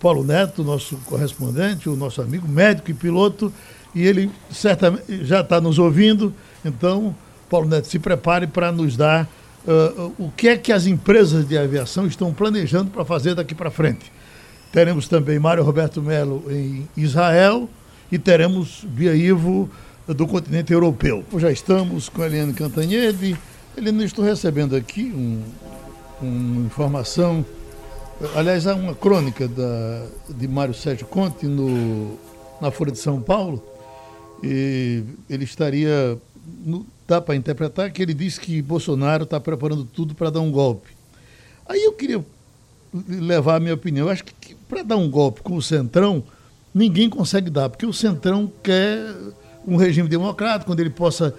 [0.00, 3.52] Paulo Neto, nosso correspondente, o nosso amigo médico e piloto,
[3.94, 6.32] e ele certamente já está nos ouvindo,
[6.64, 7.14] então
[7.50, 9.28] Paulo Neto, se prepare para nos dar
[9.66, 13.70] uh, o que é que as empresas de aviação estão planejando para fazer daqui para
[13.70, 14.10] frente.
[14.72, 17.68] Teremos também Mário Roberto Melo em Israel
[18.10, 19.68] e teremos Bia Ivo
[20.06, 21.24] do continente europeu.
[21.36, 23.36] Já estamos com a Eliane Cantanhede.
[23.76, 25.42] Eliane, estou recebendo aqui um,
[26.24, 27.44] uma informação,
[28.34, 32.18] aliás, há uma crônica da, de Mário Sérgio Conte no,
[32.60, 33.62] na Folha de São Paulo,
[34.42, 36.18] e ele estaria
[36.64, 40.50] no, dá para interpretar que ele disse que Bolsonaro está preparando tudo para dar um
[40.50, 40.90] golpe.
[41.66, 42.24] Aí eu queria
[43.08, 44.06] levar a minha opinião.
[44.06, 46.22] Eu acho que, que para dar um golpe com o Centrão,
[46.74, 48.98] ninguém consegue dar, porque o Centrão quer
[49.66, 51.34] um regime democrático, onde ele possa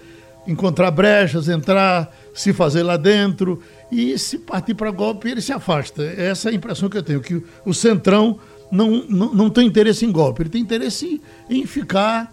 [0.47, 3.61] encontrar brechas, entrar, se fazer lá dentro,
[3.93, 6.03] e se partir para golpe, ele se afasta.
[6.03, 8.39] Essa é a impressão que eu tenho, que o Centrão
[8.71, 12.31] não, não, não tem interesse em golpe, ele tem interesse em, ficar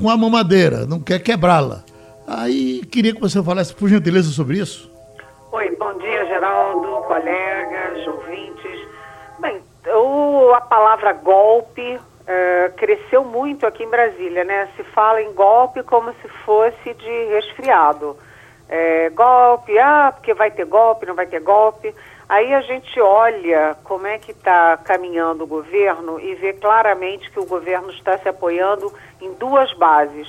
[0.00, 1.84] com a mamadeira, não quer quebrá-la.
[2.26, 4.90] Aí queria que você falasse, por gentileza, sobre isso.
[5.52, 8.88] Oi, bom dia, Geraldo, colegas, ouvintes.
[9.38, 14.68] Bem, o, a palavra golpe é, cresceu muito aqui em Brasília, né?
[14.76, 18.16] Se fala em golpe como se fosse de resfriado.
[18.68, 21.94] É, golpe, ah, porque vai ter golpe, não vai ter golpe.
[22.28, 27.38] Aí a gente olha como é que está caminhando o governo e vê claramente que
[27.38, 30.26] o governo está se apoiando em duas bases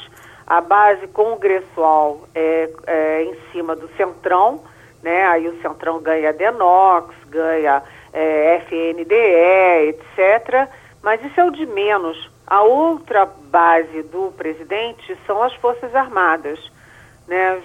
[0.48, 4.64] a base congressual é, é em cima do Centrão,
[5.02, 5.26] né?
[5.26, 7.82] Aí o Centrão ganha Denox, ganha
[8.14, 10.70] é, FNDE, etc.
[11.02, 12.30] Mas isso é o de menos.
[12.46, 16.60] A outra base do presidente são as Forças Armadas,
[17.28, 17.62] né?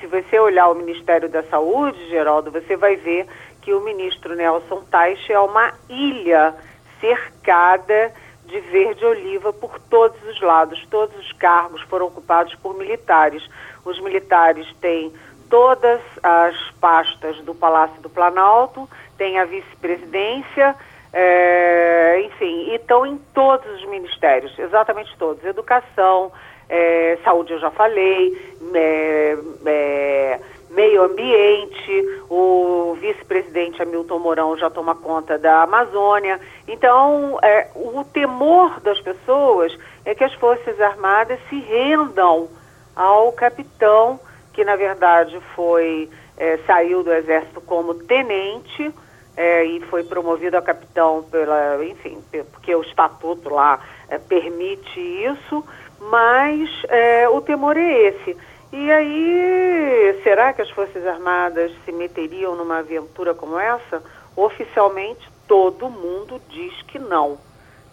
[0.00, 3.26] Se você olhar o Ministério da Saúde, Geraldo, você vai ver
[3.62, 6.54] que o ministro Nelson Teich é uma ilha
[7.00, 8.12] cercada
[8.44, 10.86] de verde oliva por todos os lados.
[10.90, 13.42] Todos os cargos foram ocupados por militares.
[13.84, 15.12] Os militares têm
[15.48, 20.76] todas as pastas do Palácio do Planalto, tem a vice-presidência,
[21.12, 25.44] é, enfim, e estão em todos os ministérios, exatamente todos.
[25.44, 26.32] Educação,
[26.68, 28.36] é, saúde eu já falei,
[28.74, 30.40] é, é
[30.70, 36.40] meio ambiente, o vice-presidente Hamilton Mourão já toma conta da Amazônia.
[36.66, 42.48] Então, é, o temor das pessoas é que as Forças Armadas se rendam
[42.94, 44.18] ao capitão,
[44.52, 48.92] que na verdade foi é, saiu do Exército como tenente
[49.36, 55.64] é, e foi promovido a capitão pela, enfim, porque o estatuto lá é, permite isso,
[56.10, 58.36] mas é, o temor é esse.
[58.72, 64.02] E aí, será que as Forças Armadas se meteriam numa aventura como essa?
[64.36, 67.38] Oficialmente, todo mundo diz que não.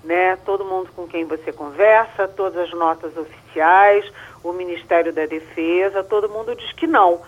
[0.03, 0.35] Né?
[0.37, 4.11] Todo mundo com quem você conversa, todas as notas oficiais,
[4.43, 7.21] o Ministério da Defesa, todo mundo diz que não.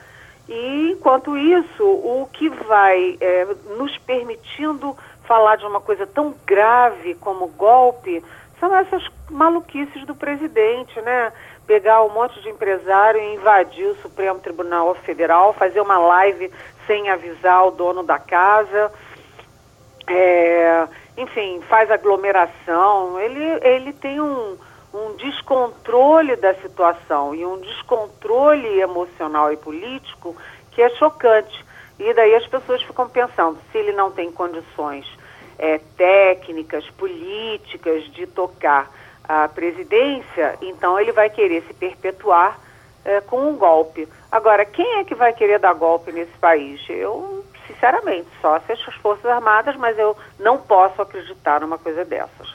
[0.49, 7.15] E, enquanto isso, o que vai é, nos permitindo falar de uma coisa tão grave
[7.15, 8.23] como golpe
[8.63, 11.33] são essas maluquices do presidente, né?
[11.67, 16.49] pegar um monte de empresário e invadir o Supremo Tribunal Federal, fazer uma live
[16.87, 18.89] sem avisar o dono da casa.
[20.07, 20.87] É,
[21.17, 23.19] enfim, faz aglomeração.
[23.19, 24.57] Ele, ele tem um,
[24.93, 30.37] um descontrole da situação e um descontrole emocional e político
[30.71, 31.65] que é chocante.
[31.99, 35.05] E daí as pessoas ficam pensando, se ele não tem condições
[35.57, 38.91] é, técnicas, políticas de tocar
[39.23, 42.59] a presidência, então ele vai querer se perpetuar
[43.05, 44.07] é, com um golpe.
[44.31, 46.81] Agora, quem é que vai querer dar golpe nesse país?
[46.89, 52.53] Eu, sinceramente, só se as Forças Armadas, mas eu não posso acreditar numa coisa dessas.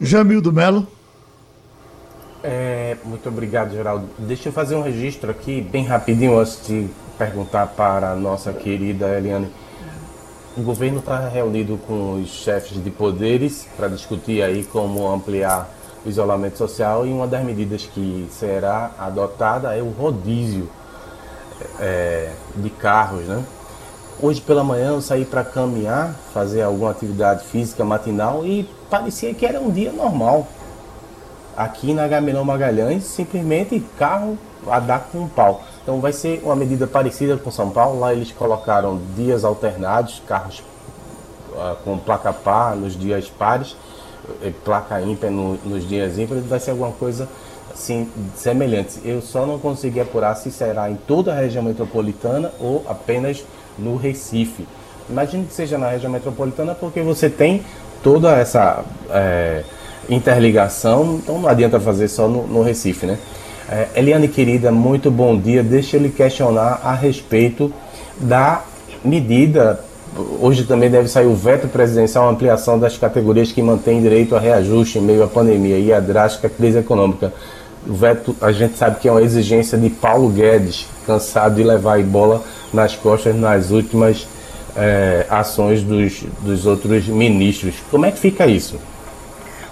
[0.00, 0.86] Jamil do Melo.
[2.42, 4.06] É, muito obrigado, Geraldo.
[4.18, 9.16] Deixa eu fazer um registro aqui, bem rapidinho, antes de perguntar para a nossa querida
[9.16, 9.50] Eliane.
[10.56, 15.68] O governo está reunido com os chefes de poderes para discutir aí como ampliar
[16.06, 20.70] o isolamento social e uma das medidas que será adotada é o rodízio
[21.80, 23.42] é, de carros, né?
[24.22, 29.44] Hoje pela manhã eu saí para caminhar, fazer alguma atividade física matinal e parecia que
[29.44, 30.46] era um dia normal.
[31.56, 34.38] Aqui na Gamelão Magalhães, simplesmente carro
[34.68, 35.64] a dar com um pau.
[35.84, 38.00] Então vai ser uma medida parecida com São Paulo.
[38.00, 40.62] Lá eles colocaram dias alternados, carros
[41.52, 43.76] uh, com placa par nos dias pares,
[44.42, 46.42] e placa ímpar no, nos dias ímpares.
[46.46, 47.28] Vai ser alguma coisa
[47.70, 48.98] assim semelhante.
[49.04, 53.44] Eu só não consegui apurar se será em toda a região metropolitana ou apenas
[53.78, 54.66] no Recife.
[55.10, 57.62] Imagino que seja na região metropolitana porque você tem
[58.02, 59.64] toda essa é,
[60.08, 63.18] interligação, então não adianta fazer só no, no Recife, né?
[63.68, 65.62] É, Eliane querida, muito bom dia.
[65.62, 67.72] Deixa eu lhe questionar a respeito
[68.20, 68.62] da
[69.02, 69.80] medida.
[70.40, 74.98] Hoje também deve sair o veto presidencial, ampliação das categorias que mantêm direito a reajuste
[74.98, 77.32] em meio à pandemia e à drástica crise econômica.
[77.86, 81.98] O veto, a gente sabe que é uma exigência de Paulo Guedes, cansado de levar
[81.98, 82.42] a bola
[82.72, 84.26] nas costas nas últimas
[84.76, 87.76] é, ações dos, dos outros ministros.
[87.90, 88.78] Como é que fica isso?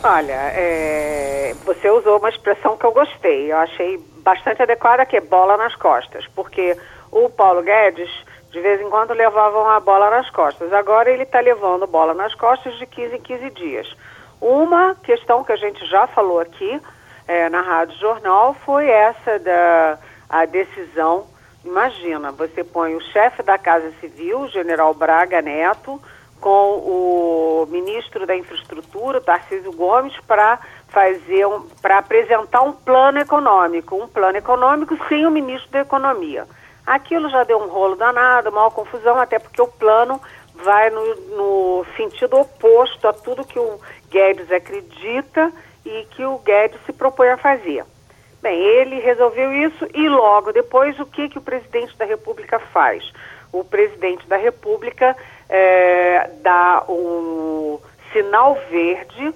[0.05, 5.21] Olha, é, você usou uma expressão que eu gostei, eu achei bastante adequada, que é
[5.21, 6.77] bola nas costas, porque
[7.13, 8.11] o Paulo Guedes,
[8.51, 10.73] de vez em quando, levava uma bola nas costas.
[10.73, 13.97] Agora ele está levando bola nas costas de 15 em 15 dias.
[14.41, 16.81] Uma questão que a gente já falou aqui
[17.29, 19.99] é, na Rádio Jornal foi essa da
[20.29, 21.27] a decisão.
[21.65, 26.01] Imagina, você põe o chefe da Casa Civil, o general Braga Neto,
[26.43, 33.95] com o ministro da Infraestrutura, Tarcísio Gomes, para fazer um, para apresentar um plano econômico,
[33.95, 36.45] um plano econômico sem o ministro da Economia.
[36.85, 40.21] Aquilo já deu um rolo danado, uma confusão, até porque o plano
[40.53, 43.79] vai no, no sentido oposto a tudo que o
[44.11, 45.53] Guedes acredita
[45.87, 47.85] e que o Guedes se propõe a fazer.
[48.43, 53.13] Bem, ele resolveu isso e logo depois o que, que o presidente da República faz?
[53.53, 55.17] O presidente da República
[55.55, 57.79] é, dá um
[58.11, 59.35] sinal verde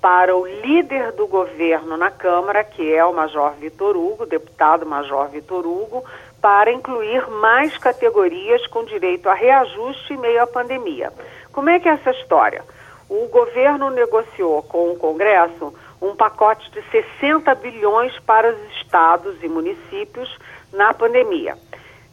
[0.00, 5.28] para o líder do governo na Câmara, que é o Major Vitor Hugo, deputado Major
[5.28, 6.04] Vitor Hugo,
[6.40, 11.12] para incluir mais categorias com direito a reajuste em meio à pandemia.
[11.52, 12.62] Como é que é essa história?
[13.08, 19.48] O governo negociou com o Congresso um pacote de 60 bilhões para os estados e
[19.48, 20.32] municípios
[20.72, 21.56] na pandemia.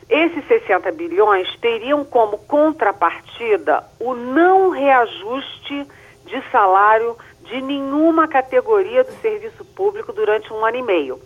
[0.09, 5.87] Esses 60 bilhões teriam como contrapartida o não reajuste
[6.25, 11.19] de salário de nenhuma categoria do serviço público durante um ano e meio.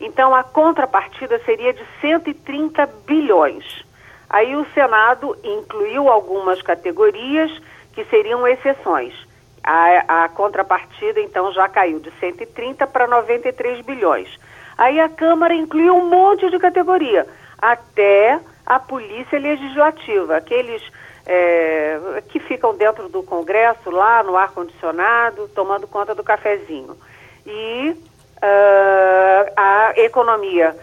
[0.00, 3.84] Então, a contrapartida seria de 130 bilhões.
[4.28, 7.50] Aí o Senado incluiu algumas categorias
[7.92, 9.14] que seriam exceções.
[9.62, 14.28] A, a contrapartida, então, já caiu de 130 para 93 bilhões.
[14.76, 17.26] Aí a Câmara incluiu um monte de categoria
[17.64, 20.82] até a polícia legislativa, aqueles
[21.24, 26.94] é, que ficam dentro do Congresso, lá no ar-condicionado, tomando conta do cafezinho.
[27.46, 27.96] E
[28.36, 30.76] uh, a economia,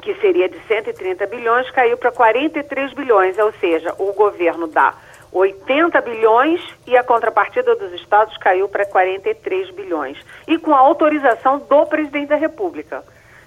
[0.00, 4.94] que seria de 130 bilhões, caiu para 43 bilhões, ou seja, o governo dá
[5.30, 10.16] 80 bilhões e a contrapartida dos estados caiu para 43 bilhões.
[10.48, 13.04] E com a autorização do presidente da República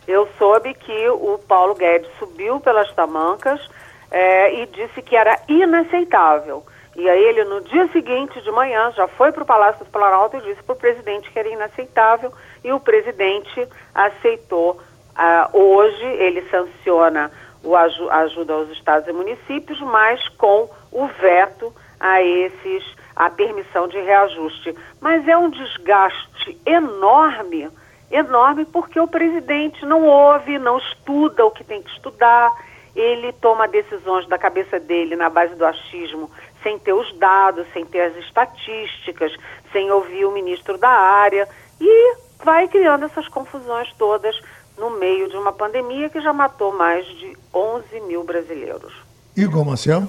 [0.10, 3.62] eu soube que o Paulo Guedes subiu pelas tamancas
[4.10, 6.66] é, e disse que era inaceitável.
[6.96, 10.38] E aí ele, no dia seguinte de manhã, já foi para o Palácio do Planalto
[10.38, 12.34] e disse para o presidente que era inaceitável
[12.64, 14.82] e o presidente aceitou.
[15.12, 17.32] Uh, hoje ele sanciona
[17.64, 22.84] o aju ajuda aos estados e municípios, mas com o veto a esses,
[23.16, 24.76] a permissão de reajuste.
[25.00, 27.70] Mas é um desgaste enorme
[28.12, 32.52] enorme porque o presidente não ouve, não estuda o que tem que estudar,
[32.96, 36.30] ele toma decisões da cabeça dele na base do achismo,
[36.64, 39.32] sem ter os dados, sem ter as estatísticas,
[39.72, 41.48] sem ouvir o ministro da área
[41.80, 44.36] e vai criando essas confusões todas
[44.78, 48.94] no meio de uma pandemia que já matou mais de 11 mil brasileiros.
[49.36, 50.08] Igor Marcel?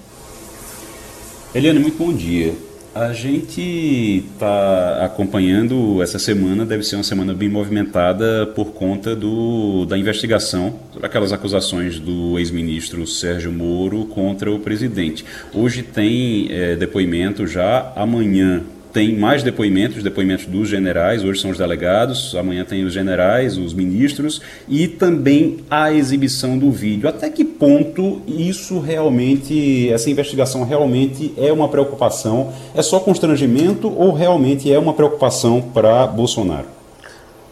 [1.55, 2.55] Eliane, muito bom dia.
[2.93, 9.87] A gente está acompanhando essa semana, deve ser uma semana bem movimentada por conta do,
[9.87, 15.25] da investigação, aquelas acusações do ex-ministro Sérgio Moro contra o presidente.
[15.55, 21.59] Hoje tem é, depoimento já, amanhã tem mais depoimentos, depoimentos dos generais, hoje são os
[21.59, 27.09] delegados, amanhã tem os generais, os ministros e também a exibição do vídeo.
[27.09, 32.53] Até que ponto isso realmente, essa investigação realmente é uma preocupação?
[32.75, 36.67] É só constrangimento ou realmente é uma preocupação para Bolsonaro?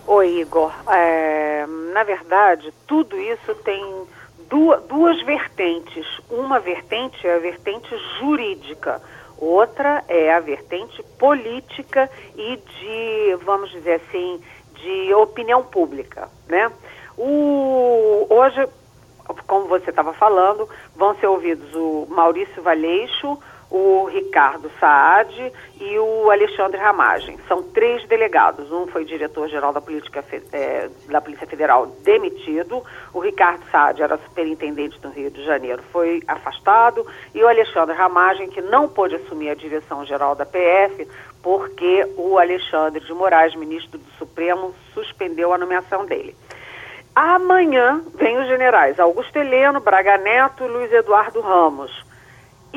[0.07, 0.73] Oi, Igor.
[0.91, 3.85] É, na verdade, tudo isso tem
[4.49, 6.07] duas, duas vertentes.
[6.31, 9.01] Uma vertente é a vertente jurídica
[9.39, 14.41] Outra é a vertente política e de, vamos dizer assim,
[14.75, 16.71] de opinião pública, né?
[17.17, 18.69] O, hoje,
[19.47, 23.39] como você estava falando, vão ser ouvidos o Maurício Valeixo,
[23.71, 27.39] o Ricardo Saad e o Alexandre Ramagem.
[27.47, 28.71] São três delegados.
[28.73, 29.83] Um foi diretor-geral da,
[30.53, 36.23] é, da Polícia Federal demitido, o Ricardo Saad era superintendente do Rio de Janeiro, foi
[36.27, 41.07] afastado, e o Alexandre Ramagem, que não pôde assumir a direção-geral da PF,
[41.43, 46.35] porque o Alexandre de Moraes, ministro do Supremo, suspendeu a nomeação dele.
[47.15, 52.08] Amanhã vem os generais Augusto Heleno, Braga Neto e Luiz Eduardo Ramos.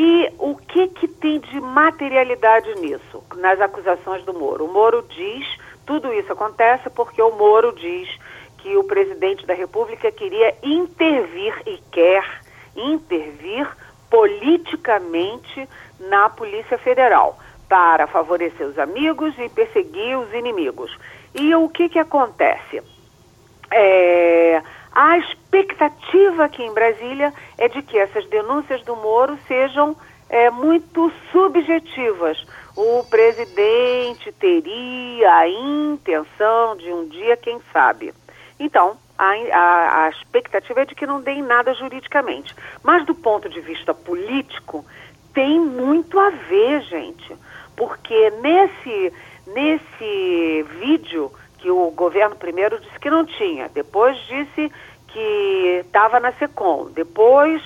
[0.04, 4.66] E o que, que tem de materialidade nisso, nas acusações do Moro?
[4.66, 5.48] O Moro diz,
[5.86, 8.10] tudo isso acontece porque o Moro diz
[8.58, 12.24] que o presidente da República queria intervir e quer
[12.76, 13.70] intervir
[14.10, 17.38] politicamente na Polícia Federal
[17.70, 20.98] para favorecer os amigos e perseguir os inimigos.
[21.36, 22.82] E o que, que acontece?
[23.70, 24.64] É,
[24.94, 29.96] a expectativa aqui em Brasília é de que essas denúncias do Moro sejam
[30.30, 32.46] é, muito subjetivas.
[32.76, 38.14] O presidente teria a intenção de um dia, quem sabe.
[38.60, 42.56] Então, a, a, a expectativa é de que não deem nada juridicamente.
[42.84, 44.86] Mas do ponto de vista político,
[45.34, 47.36] tem muito a ver, gente.
[47.76, 49.14] Porque nesse,
[49.48, 51.32] nesse vídeo
[51.62, 54.72] que o governo primeiro disse que não tinha, depois disse
[55.08, 57.62] que estava na SECOM, depois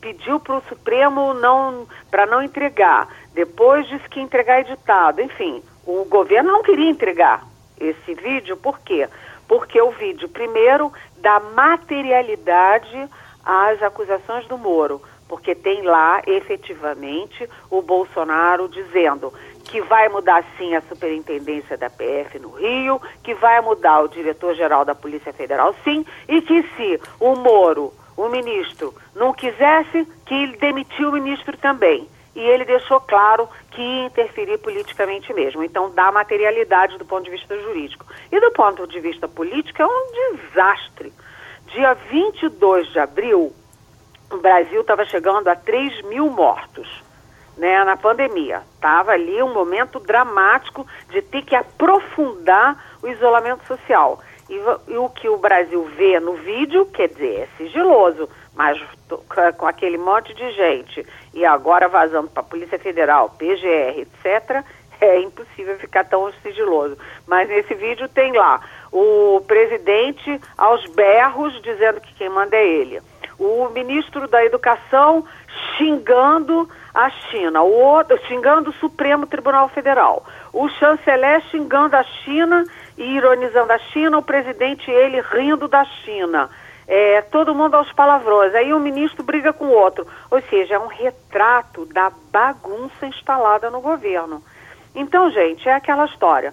[0.00, 6.04] pediu para o Supremo não para não entregar, depois disse que entregar editado, enfim, o
[6.04, 7.44] governo não queria entregar
[7.78, 9.08] esse vídeo, por quê?
[9.48, 13.08] Porque o vídeo, primeiro, dá materialidade
[13.44, 19.32] às acusações do Moro, porque tem lá efetivamente o Bolsonaro dizendo
[19.64, 24.84] que vai mudar sim a superintendência da PF no Rio, que vai mudar o diretor-geral
[24.84, 30.56] da Polícia Federal sim, e que se o Moro, o ministro, não quisesse, que ele
[30.56, 32.08] demitiu o ministro também.
[32.34, 35.64] E ele deixou claro que ia interferir politicamente mesmo.
[35.64, 38.06] Então dá materialidade do ponto de vista jurídico.
[38.30, 41.12] E do ponto de vista político é um desastre.
[41.72, 43.52] Dia 22 de abril,
[44.30, 47.09] o Brasil estava chegando a 3 mil mortos
[47.60, 48.62] né, na pandemia.
[48.74, 54.18] Estava ali um momento dramático de ter que aprofundar o isolamento social.
[54.48, 54.54] E,
[54.88, 58.80] e, o que o Brasil vê no vídeo, quer dizer, é sigiloso, mas
[59.58, 64.64] com aquele monte de gente e agora vazando para a Polícia Federal, PGR, etc.,
[64.98, 66.96] é impossível ficar tão sigiloso.
[67.26, 73.00] Mas nesse vídeo tem lá o presidente aos berros dizendo que quem manda é ele.
[73.38, 75.24] O ministro da Educação
[75.76, 82.64] xingando a China, o outro xingando o Supremo Tribunal Federal, o chanceler xingando a China
[82.98, 86.50] e ironizando a China, o presidente ele rindo da China.
[86.86, 88.52] É, todo mundo aos palavrões.
[88.52, 90.04] Aí um ministro briga com o outro.
[90.28, 94.42] Ou seja, é um retrato da bagunça instalada no governo.
[94.92, 96.52] Então, gente, é aquela história.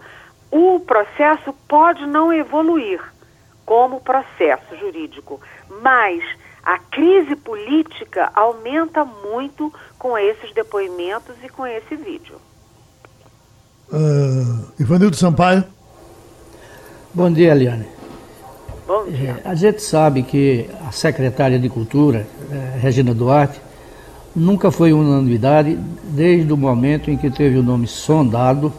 [0.52, 3.02] O processo pode não evoluir
[3.66, 5.42] como processo jurídico,
[5.82, 6.24] mas
[6.68, 12.36] a crise política aumenta muito com esses depoimentos e com esse vídeo.
[13.90, 15.64] Uh, Ivanildo Sampaio.
[17.14, 17.88] Bom dia, Eliane.
[18.86, 19.42] Bom dia.
[19.46, 23.62] É, a gente sabe que a secretária de Cultura, é, Regina Duarte,
[24.36, 28.74] nunca foi unanimidade desde o momento em que teve o nome sondado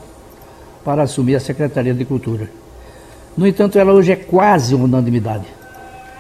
[0.85, 2.51] para assumir a Secretaria de Cultura.
[3.35, 5.58] No entanto, ela hoje é quase unanimidade.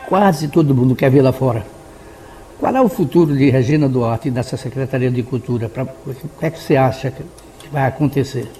[0.08, 1.66] Quase todo mundo quer vê-la fora.
[2.58, 5.68] Qual é o futuro de Regina Duarte nessa Secretaria de Cultura?
[5.68, 7.22] Pra, o que é que você acha que
[7.70, 8.50] vai acontecer?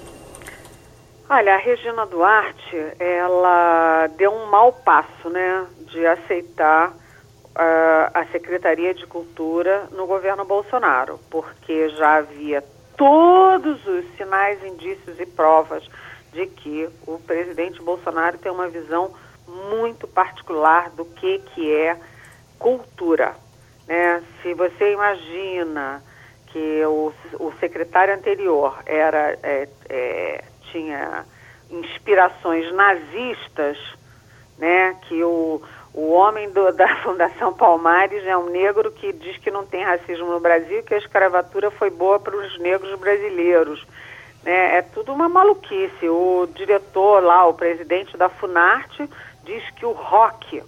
[1.27, 8.93] Olha, a Regina Duarte, ela deu um mau passo, né, de aceitar uh, a Secretaria
[8.93, 12.63] de Cultura no governo Bolsonaro, porque já havia
[12.95, 15.83] todos os sinais, indícios e provas
[16.31, 19.11] de que o presidente Bolsonaro tem uma visão
[19.49, 21.97] muito particular do que, que é
[22.57, 23.35] cultura.
[23.87, 24.23] Né?
[24.41, 26.03] Se você imagina
[26.47, 31.25] que o, o secretário anterior era é, é, tinha
[31.69, 33.77] inspirações nazistas,
[34.57, 34.95] né?
[35.07, 35.61] Que o,
[35.93, 40.27] o homem do, da Fundação Palmares é um negro que diz que não tem racismo
[40.27, 43.85] no Brasil, que a escravatura foi boa para os negros brasileiros.
[44.43, 44.77] Né?
[44.77, 46.07] É tudo uma maluquice.
[46.07, 49.09] O diretor lá, o presidente da Funarte,
[49.49, 50.63] diz que o rock,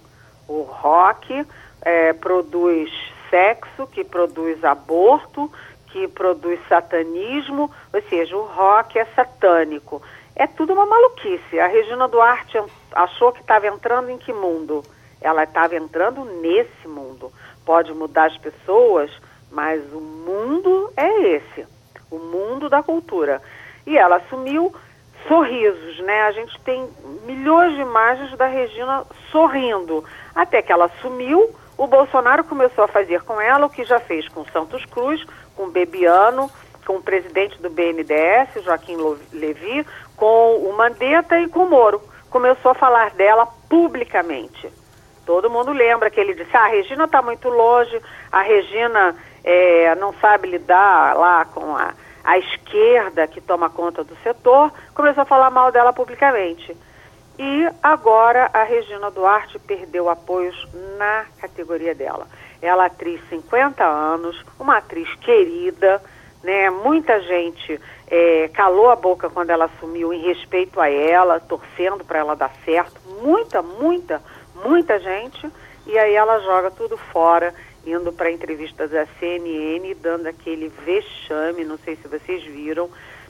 [0.48, 1.46] o rock
[1.82, 2.90] é, produz
[3.30, 5.50] sexo, que produz aborto,
[5.86, 10.02] que produz satanismo, ou seja, o rock é satânico.
[10.34, 11.60] É tudo uma maluquice.
[11.60, 12.58] A Regina Duarte
[12.92, 14.82] achou que estava entrando em que mundo?
[15.20, 17.30] Ela estava entrando nesse mundo.
[17.64, 19.10] Pode mudar as pessoas,
[19.50, 21.66] mas o mundo é esse
[22.12, 23.40] o mundo da cultura.
[23.86, 24.72] E ela assumiu
[25.28, 26.22] sorrisos, né?
[26.22, 26.88] A gente tem
[27.24, 30.04] milhões de imagens da Regina sorrindo.
[30.34, 34.28] Até que ela assumiu, o Bolsonaro começou a fazer com ela o que já fez
[34.28, 35.24] com Santos Cruz,
[35.56, 36.50] com Bebiano,
[36.86, 38.96] com o presidente do BNDES, Joaquim
[39.32, 42.02] Levi, com o Mandetta e com o Moro.
[42.30, 44.70] Começou a falar dela publicamente.
[45.24, 48.00] Todo mundo lembra que ele disse: ah, a Regina está muito longe,
[48.30, 49.14] a Regina
[49.44, 51.94] é, não sabe lidar lá com a,
[52.24, 54.72] a esquerda que toma conta do setor.
[54.94, 56.76] Começou a falar mal dela publicamente.
[57.38, 60.68] E agora a Regina Duarte perdeu apoios
[60.98, 62.26] na categoria dela.
[62.60, 66.00] Ela é atriz 50 anos, uma atriz querida,
[66.42, 66.70] né?
[66.70, 72.18] Muita gente é, calou a boca quando ela assumiu em respeito a ela, torcendo para
[72.18, 73.00] ela dar certo.
[73.22, 74.22] Muita, muita,
[74.64, 75.50] muita gente.
[75.86, 77.52] E aí ela joga tudo fora,
[77.86, 82.88] indo para entrevistas da CNN, dando aquele vexame, não sei se vocês viram,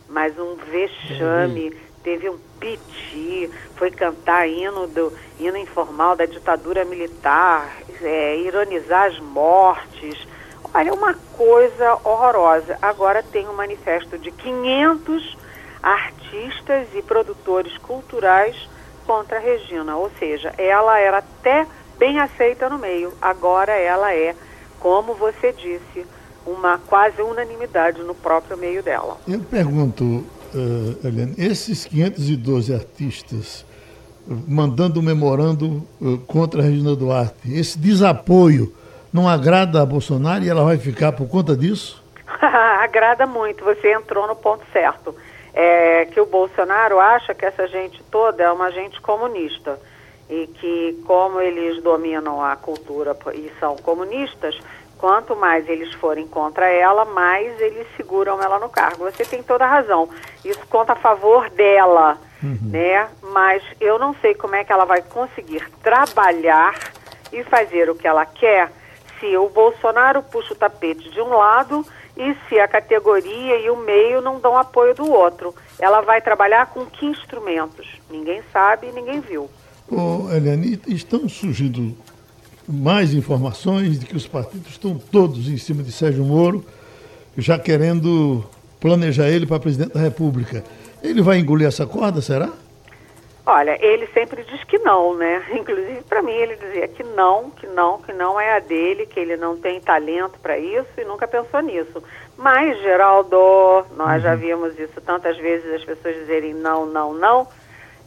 [0.09, 1.75] mas um vexame.
[2.03, 9.21] Teve um piti, foi cantar hino, do, hino informal da ditadura militar, é, ironizar as
[9.21, 10.27] mortes
[10.75, 12.79] Olha, uma coisa horrorosa.
[12.81, 15.37] Agora tem um manifesto de 500
[15.83, 18.57] artistas e produtores culturais
[19.05, 19.99] contra a Regina.
[19.99, 21.67] Ou seja, ela era até
[22.03, 23.13] bem aceita no meio.
[23.23, 24.35] Agora ela é,
[24.81, 26.05] como você disse,
[26.45, 29.19] uma quase unanimidade no próprio meio dela.
[29.29, 33.65] Eu pergunto, uh, Helene, esses 512 artistas
[34.49, 38.75] mandando um memorando uh, contra a Regina Duarte, esse desapoio
[39.13, 42.03] não agrada a Bolsonaro e ela vai ficar por conta disso?
[42.83, 45.15] agrada muito, você entrou no ponto certo.
[45.55, 49.79] É que o Bolsonaro acha que essa gente toda é uma gente comunista
[50.29, 54.59] e que como eles dominam a cultura e são comunistas,
[54.99, 59.05] quanto mais eles forem contra ela, mais eles seguram ela no cargo.
[59.05, 60.09] Você tem toda a razão.
[60.45, 62.71] Isso conta a favor dela, uhum.
[62.71, 63.09] né?
[63.33, 66.75] Mas eu não sei como é que ela vai conseguir trabalhar
[67.33, 68.71] e fazer o que ela quer
[69.19, 71.85] se o Bolsonaro puxa o tapete de um lado
[72.17, 75.55] e se a categoria e o meio não dão apoio do outro.
[75.79, 77.89] Ela vai trabalhar com que instrumentos?
[78.11, 79.49] Ninguém sabe e ninguém viu.
[79.95, 81.95] Ô, Eliane, estão surgindo
[82.67, 86.65] mais informações de que os partidos estão todos em cima de Sérgio Moro,
[87.37, 88.43] já querendo
[88.81, 90.65] planejar ele para presidente da República.
[91.03, 92.49] Ele vai engolir essa corda, será?
[93.45, 95.45] Olha, ele sempre diz que não, né?
[95.53, 99.21] Inclusive para mim ele dizia que não, que não, que não é a dele, que
[99.21, 102.03] ele não tem talento para isso e nunca pensou nisso.
[102.39, 103.37] Mas, Geraldo,
[103.95, 104.21] nós uhum.
[104.21, 107.47] já vimos isso tantas vezes, as pessoas dizerem não, não, não,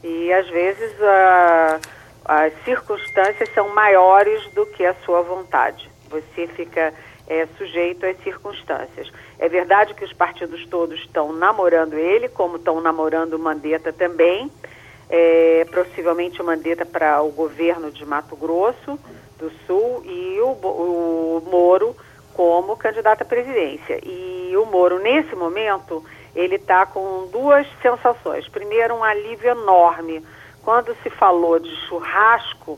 [0.05, 1.81] e às vezes uh,
[2.23, 5.89] as circunstâncias são maiores do que a sua vontade.
[6.11, 6.93] Você fica
[7.27, 9.11] é, sujeito às circunstâncias.
[9.39, 14.51] É verdade que os partidos todos estão namorando ele, como estão namorando o Mandetta também,
[15.09, 18.99] é, possivelmente o Mandetta para o governo de Mato Grosso
[19.39, 21.95] do Sul e o, o Moro
[22.35, 23.99] como candidato à presidência.
[24.03, 26.03] E o Moro, nesse momento,
[26.35, 28.47] ele está com duas sensações.
[28.49, 30.23] Primeiro, um alívio enorme.
[30.63, 32.77] Quando se falou de churrasco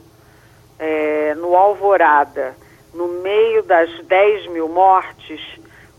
[0.78, 2.56] é, no Alvorada,
[2.94, 5.42] no meio das 10 mil mortes,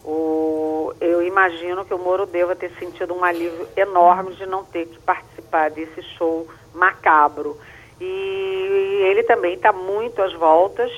[0.05, 4.87] o, eu imagino que o Moro deva ter sentido um alívio enorme de não ter
[4.87, 7.59] que participar desse show macabro.
[8.01, 10.91] E ele também está muito às voltas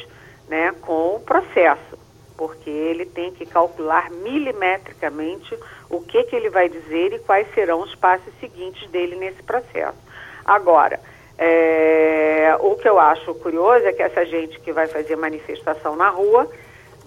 [0.48, 1.98] né, com o processo,
[2.36, 5.58] porque ele tem que calcular milimetricamente
[5.90, 9.98] o que, que ele vai dizer e quais serão os passos seguintes dele nesse processo.
[10.44, 11.00] Agora,
[11.36, 16.08] é, o que eu acho curioso é que essa gente que vai fazer manifestação na
[16.08, 16.48] rua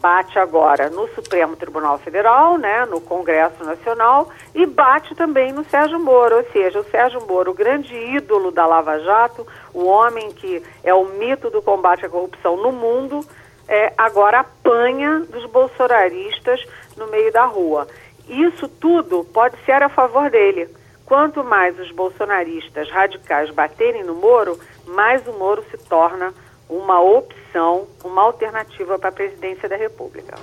[0.03, 5.97] bate agora no Supremo Tribunal Federal, né, no Congresso Nacional, e bate também no Sérgio
[5.97, 10.61] Moro, ou seja, o Sérgio Moro, o grande ídolo da Lava Jato, o homem que
[10.83, 13.25] é o mito do combate à corrupção no mundo,
[13.65, 16.59] é, agora apanha dos bolsonaristas
[16.97, 17.87] no meio da rua.
[18.27, 20.69] Isso tudo pode ser a favor dele.
[21.05, 24.57] Quanto mais os bolsonaristas radicais baterem no Moro,
[24.87, 26.33] mais o Moro se torna
[26.69, 30.35] uma opção, uma alternativa para a presidência da República.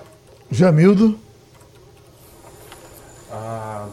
[0.51, 1.19] Jamildo?
[3.33, 3.87] Ah,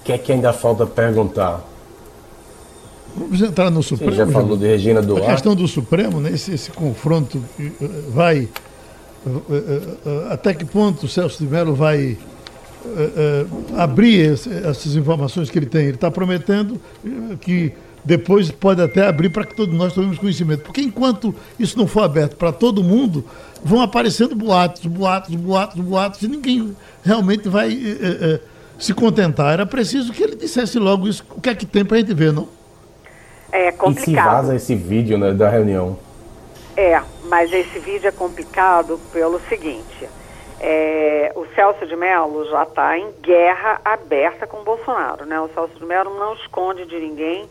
[0.00, 1.62] o que é que ainda falta perguntar?
[3.14, 4.12] Vamos entrar no Supremo.
[4.12, 5.28] Você já falou de Regina Duarte.
[5.28, 7.70] A questão do Supremo, né, esse, esse confronto eh,
[8.08, 8.48] vai.
[9.26, 12.18] Eh, eh, até que ponto o Celso de Mello vai
[13.78, 15.82] abrir essas informações que ele tem?
[15.82, 16.80] Ele está prometendo
[17.40, 17.72] que
[18.04, 20.64] depois pode até abrir para que todos nós tomemos conhecimento.
[20.64, 23.24] Porque enquanto isso não for aberto para todo mundo,
[23.62, 27.70] vão aparecendo boatos, boatos, boatos, boatos, e ninguém realmente vai
[28.80, 29.52] se contentar.
[29.52, 32.12] Era preciso que ele dissesse logo isso, o que é que tem para a gente
[32.12, 32.48] ver, não?
[33.52, 34.08] É complicado.
[34.08, 35.96] E se vaza esse vídeo né, da reunião?
[36.76, 37.00] É,
[37.32, 40.06] mas esse vídeo é complicado pelo seguinte.
[40.60, 45.40] É, o Celso de Mello já está em guerra aberta com o Bolsonaro, né?
[45.40, 47.48] O Celso de Mello não esconde de ninguém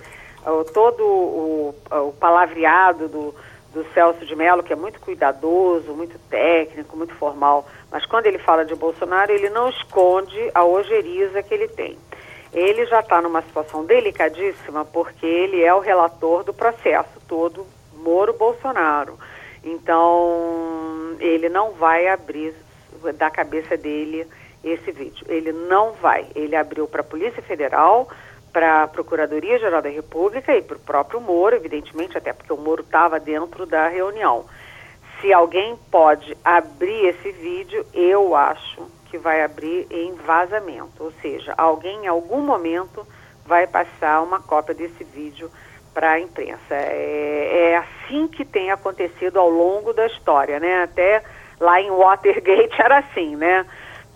[0.71, 3.33] todo o, o palavreado do,
[3.73, 8.37] do Celso de Mello, que é muito cuidadoso, muito técnico, muito formal, mas quando ele
[8.37, 11.97] fala de Bolsonaro, ele não esconde a ojeriza que ele tem
[12.53, 17.65] ele já está numa situação delicadíssima porque ele é o relator do processo todo
[17.95, 19.17] Moro-Bolsonaro.
[19.63, 22.53] Então, ele não vai abrir
[23.17, 24.27] da cabeça dele
[24.63, 25.25] esse vídeo.
[25.27, 26.27] Ele não vai.
[26.35, 28.09] Ele abriu para a Polícia Federal,
[28.51, 32.81] para a Procuradoria-Geral da República e para o próprio Moro, evidentemente, até porque o Moro
[32.81, 34.45] estava dentro da reunião.
[35.19, 41.53] Se alguém pode abrir esse vídeo, eu acho que vai abrir em vazamento, ou seja,
[41.57, 43.05] alguém em algum momento
[43.45, 45.51] vai passar uma cópia desse vídeo
[45.93, 46.73] para a imprensa.
[46.73, 50.83] É, é, assim que tem acontecido ao longo da história, né?
[50.83, 51.23] Até
[51.59, 53.65] lá em Watergate era assim, né?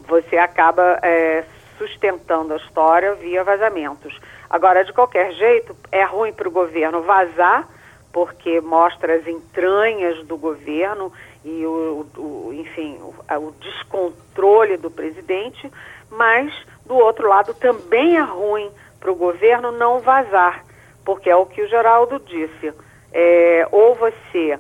[0.08, 1.44] Você acaba é,
[1.78, 4.18] sustentando a história via vazamentos.
[4.50, 7.68] Agora, de qualquer jeito, é ruim para o governo vazar,
[8.12, 11.12] porque mostra as entranhas do governo
[11.44, 15.72] e o, o enfim, o, o, descontrole do presidente,
[16.10, 16.52] mas
[16.86, 20.65] do outro lado também é ruim para o governo não vazar,
[21.06, 22.74] porque é o que o Geraldo disse.
[23.14, 24.60] É, ou você,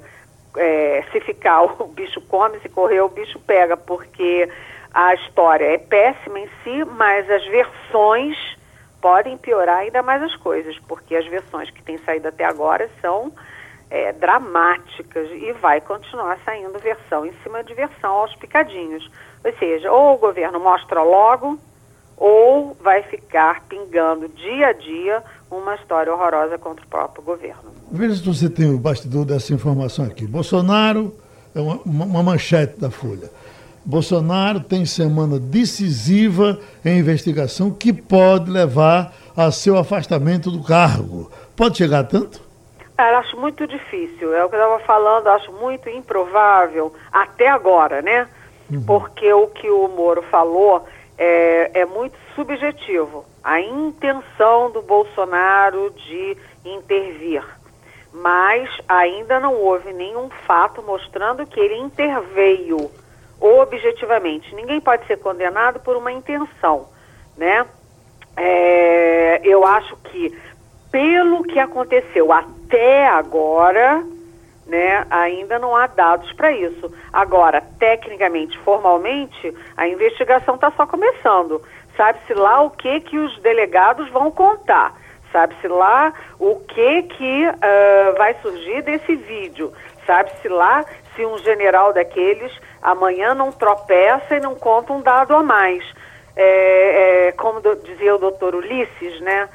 [0.56, 4.48] é, se ficar, o bicho come, se correr, o bicho pega, porque
[4.94, 8.38] a história é péssima em si, mas as versões
[9.02, 13.34] podem piorar ainda mais as coisas, porque as versões que têm saído até agora são
[13.90, 19.10] é, dramáticas e vai continuar saindo versão em cima de versão aos picadinhos.
[19.44, 21.60] Ou seja, ou o governo mostra logo,
[22.18, 27.72] ou vai ficar pingando dia a dia uma história horrorosa contra o próprio governo.
[27.92, 30.26] Veja se você tem o bastidor dessa informação aqui.
[30.26, 31.14] Bolsonaro
[31.54, 33.30] é uma, uma manchete da Folha.
[33.86, 41.32] Bolsonaro tem semana decisiva em investigação que pode levar a seu afastamento do cargo.
[41.56, 42.42] Pode chegar a tanto?
[42.98, 44.34] Eu acho muito difícil.
[44.34, 48.28] É o que eu estava falando, acho muito improvável até agora, né?
[48.72, 48.84] Uhum.
[48.86, 50.84] Porque o que o Moro falou
[51.18, 53.26] é, é muito subjetivo.
[53.46, 56.36] A intenção do Bolsonaro de
[56.66, 57.44] intervir.
[58.12, 62.90] Mas ainda não houve nenhum fato mostrando que ele interveio
[63.40, 64.56] objetivamente.
[64.56, 66.88] Ninguém pode ser condenado por uma intenção,
[67.38, 67.68] né?
[68.36, 70.36] É, eu acho que
[70.92, 74.04] pelo que aconteceu até agora,
[74.66, 76.92] né, ainda não há dados para isso.
[77.14, 81.62] Agora, tecnicamente, formalmente, a investigação está só começando.
[81.98, 84.94] Sabe-se lá o que que os delegados vão contar.
[85.32, 89.74] Sabe-se lá o que que uh, vai surgir desse vídeo.
[90.06, 90.86] Sabe-se lá
[91.16, 95.84] se um general daqueles amanhã não tropeça e não conta um dado a mais.
[96.36, 99.50] É, é, como do, dizia o doutor Ulisses, né?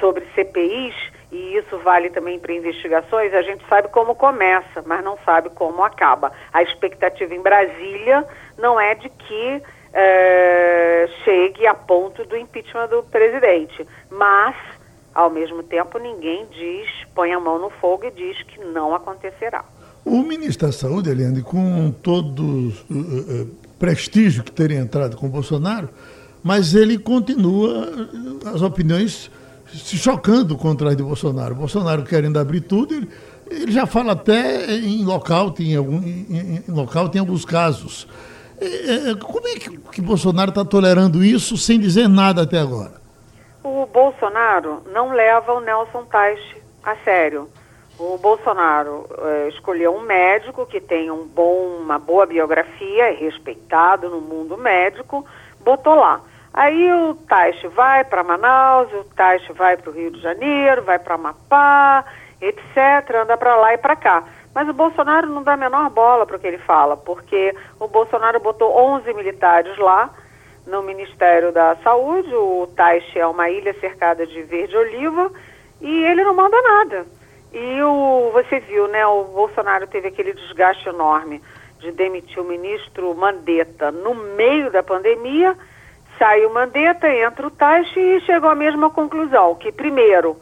[0.00, 0.94] sobre CPIs,
[1.30, 5.82] e isso vale também para investigações, a gente sabe como começa, mas não sabe como
[5.82, 6.32] acaba.
[6.52, 8.24] A expectativa em Brasília
[8.56, 9.62] não é de que
[9.98, 14.54] é, chegue a ponto do impeachment do presidente, mas,
[15.14, 19.64] ao mesmo tempo, ninguém diz, põe a mão no fogo e diz que não acontecerá.
[20.04, 25.28] O ministro da Saúde, Eliane, com todo o uh, uh, prestígio que teria entrado com
[25.28, 25.88] Bolsonaro,
[26.44, 27.88] mas ele continua
[28.54, 29.30] as opiniões
[29.72, 31.54] se chocando contra as de Bolsonaro.
[31.54, 33.08] Bolsonaro querendo abrir tudo, ele,
[33.50, 38.06] Ele já fala até em local, tem algum, em, em local tem alguns casos.
[38.60, 43.00] É, é, como é que, que Bolsonaro está tolerando isso sem dizer nada até agora?
[43.62, 47.48] O Bolsonaro não leva o Nelson Teich a sério.
[47.98, 54.08] O Bolsonaro é, escolheu um médico que tem um bom, uma boa biografia, é respeitado
[54.08, 55.24] no mundo médico,
[55.60, 56.20] botou lá.
[56.52, 60.98] Aí o Teich vai para Manaus, o Teich vai para o Rio de Janeiro, vai
[60.98, 62.04] para Amapá,
[62.40, 64.24] etc., anda para lá e para cá.
[64.56, 67.86] Mas o Bolsonaro não dá a menor bola para o que ele fala, porque o
[67.88, 70.08] Bolsonaro botou 11 militares lá
[70.66, 75.30] no Ministério da Saúde, o Taixe é uma ilha cercada de verde-oliva,
[75.78, 77.04] e ele não manda nada.
[77.52, 81.42] E o, você viu, né, o Bolsonaro teve aquele desgaste enorme
[81.78, 85.54] de demitir o ministro Mandetta no meio da pandemia,
[86.18, 90.34] sai o Mandetta, entra o Taixe e chegou à mesma conclusão, que primeiro,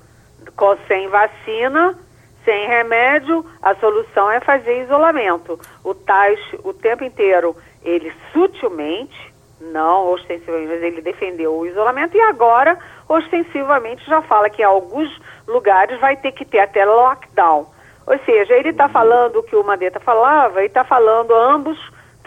[0.87, 1.99] sem vacina,
[2.45, 5.59] sem remédio, a solução é fazer isolamento.
[5.83, 12.21] O Tais, o tempo inteiro, ele sutilmente, não ostensivamente, mas ele defendeu o isolamento e
[12.21, 12.79] agora,
[13.09, 15.11] ostensivamente, já fala que em alguns
[15.47, 17.67] lugares vai ter que ter até lockdown.
[18.07, 21.79] Ou seja, ele está falando o que o Mandetta falava e está falando, ambos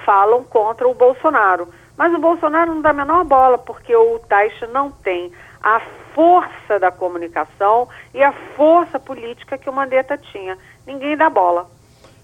[0.04, 1.68] falam contra o Bolsonaro.
[1.96, 5.82] Mas o Bolsonaro não dá a menor bola, porque o Taixa não tem a
[6.18, 10.58] força da comunicação e a força política que o Mandetta tinha.
[10.88, 11.70] Ninguém dá bola.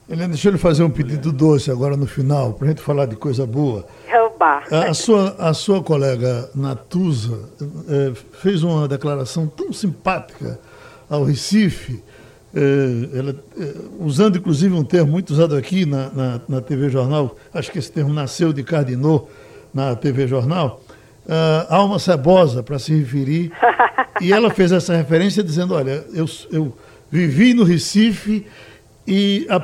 [0.09, 3.05] Helena, deixa eu lhe fazer um pedido doce agora no final, para a gente falar
[3.05, 3.85] de coisa boa.
[4.07, 4.63] É o bar.
[4.71, 7.47] A, sua, a sua colega Natuza
[7.87, 10.59] é, fez uma declaração tão simpática
[11.07, 12.03] ao Recife,
[12.55, 17.35] é, ela, é, usando inclusive um termo muito usado aqui na, na, na TV Jornal,
[17.53, 19.27] acho que esse termo nasceu de Cardinô
[19.71, 20.81] na TV Jornal,
[21.25, 23.51] uh, alma cebosa para se referir.
[24.21, 26.77] e ela fez essa referência dizendo: olha, eu, eu
[27.11, 28.45] vivi no Recife
[29.07, 29.63] e a, a,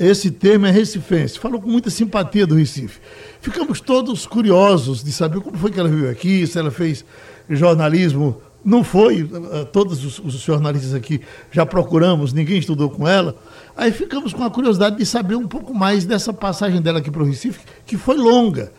[0.00, 1.38] esse termo é recifense.
[1.38, 3.00] Falou com muita simpatia do Recife.
[3.40, 7.04] Ficamos todos curiosos de saber como foi que ela veio aqui, se ela fez
[7.48, 8.40] jornalismo.
[8.64, 9.28] Não foi,
[9.74, 11.20] todos os, os jornalistas aqui
[11.52, 13.36] já procuramos, ninguém estudou com ela.
[13.76, 17.22] Aí ficamos com a curiosidade de saber um pouco mais dessa passagem dela aqui para
[17.22, 18.72] o Recife, que foi longa.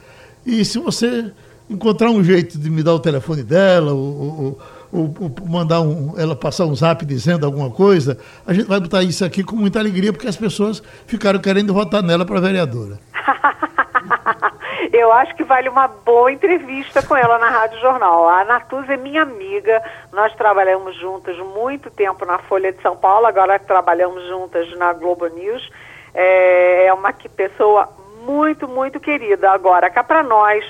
[0.43, 1.31] E se você
[1.69, 4.59] encontrar um jeito de me dar o telefone dela, ou,
[4.91, 9.03] ou, ou, mandar um, ela passar um zap dizendo alguma coisa, a gente vai botar
[9.03, 12.99] isso aqui com muita alegria, porque as pessoas ficaram querendo votar nela para vereadora.
[14.93, 18.29] Eu acho que vale uma boa entrevista com ela na Rádio Jornal.
[18.29, 19.81] A Natuza é minha amiga,
[20.13, 25.27] nós trabalhamos juntas muito tempo na Folha de São Paulo, agora trabalhamos juntas na Globo
[25.27, 25.69] News.
[26.13, 27.89] É, é uma pessoa
[28.25, 29.51] muito, muito querida.
[29.51, 30.63] Agora, cá para nós,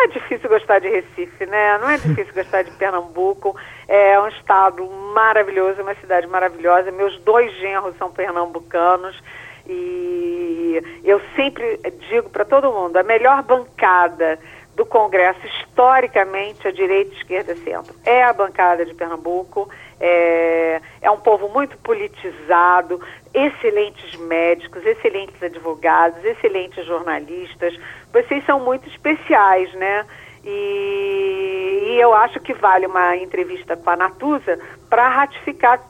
[0.00, 1.76] não é difícil gostar de Recife, né?
[1.78, 3.54] Não é difícil gostar de Pernambuco.
[3.86, 6.90] É um estado maravilhoso, uma cidade maravilhosa.
[6.90, 9.20] Meus dois genros são pernambucanos.
[9.66, 11.78] E eu sempre
[12.08, 14.38] digo para todo mundo, a melhor bancada
[14.74, 19.68] do Congresso, historicamente, a direita, esquerda, centro, é a bancada de Pernambuco.
[20.00, 22.98] É, é um povo muito politizado,
[23.32, 27.78] excelentes médicos, excelentes advogados, excelentes jornalistas.
[28.12, 30.04] Vocês são muito especiais, né?
[30.44, 34.58] E, e eu acho que vale uma entrevista com a Natuza
[34.88, 35.80] para ratificar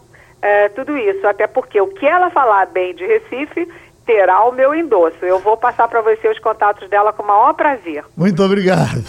[0.42, 1.26] é, tudo isso.
[1.26, 3.68] Até porque o que ela falar bem de Recife
[4.04, 5.18] terá o meu endosso.
[5.22, 8.04] Eu vou passar para você os contatos dela com o maior prazer.
[8.16, 9.04] Muito obrigado.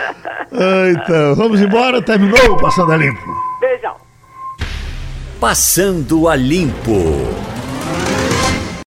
[0.96, 2.00] então, vamos embora.
[2.02, 3.20] Terminou o Passando a Limpo.
[3.60, 4.09] Beijão.
[5.40, 7.00] Passando a Limpo.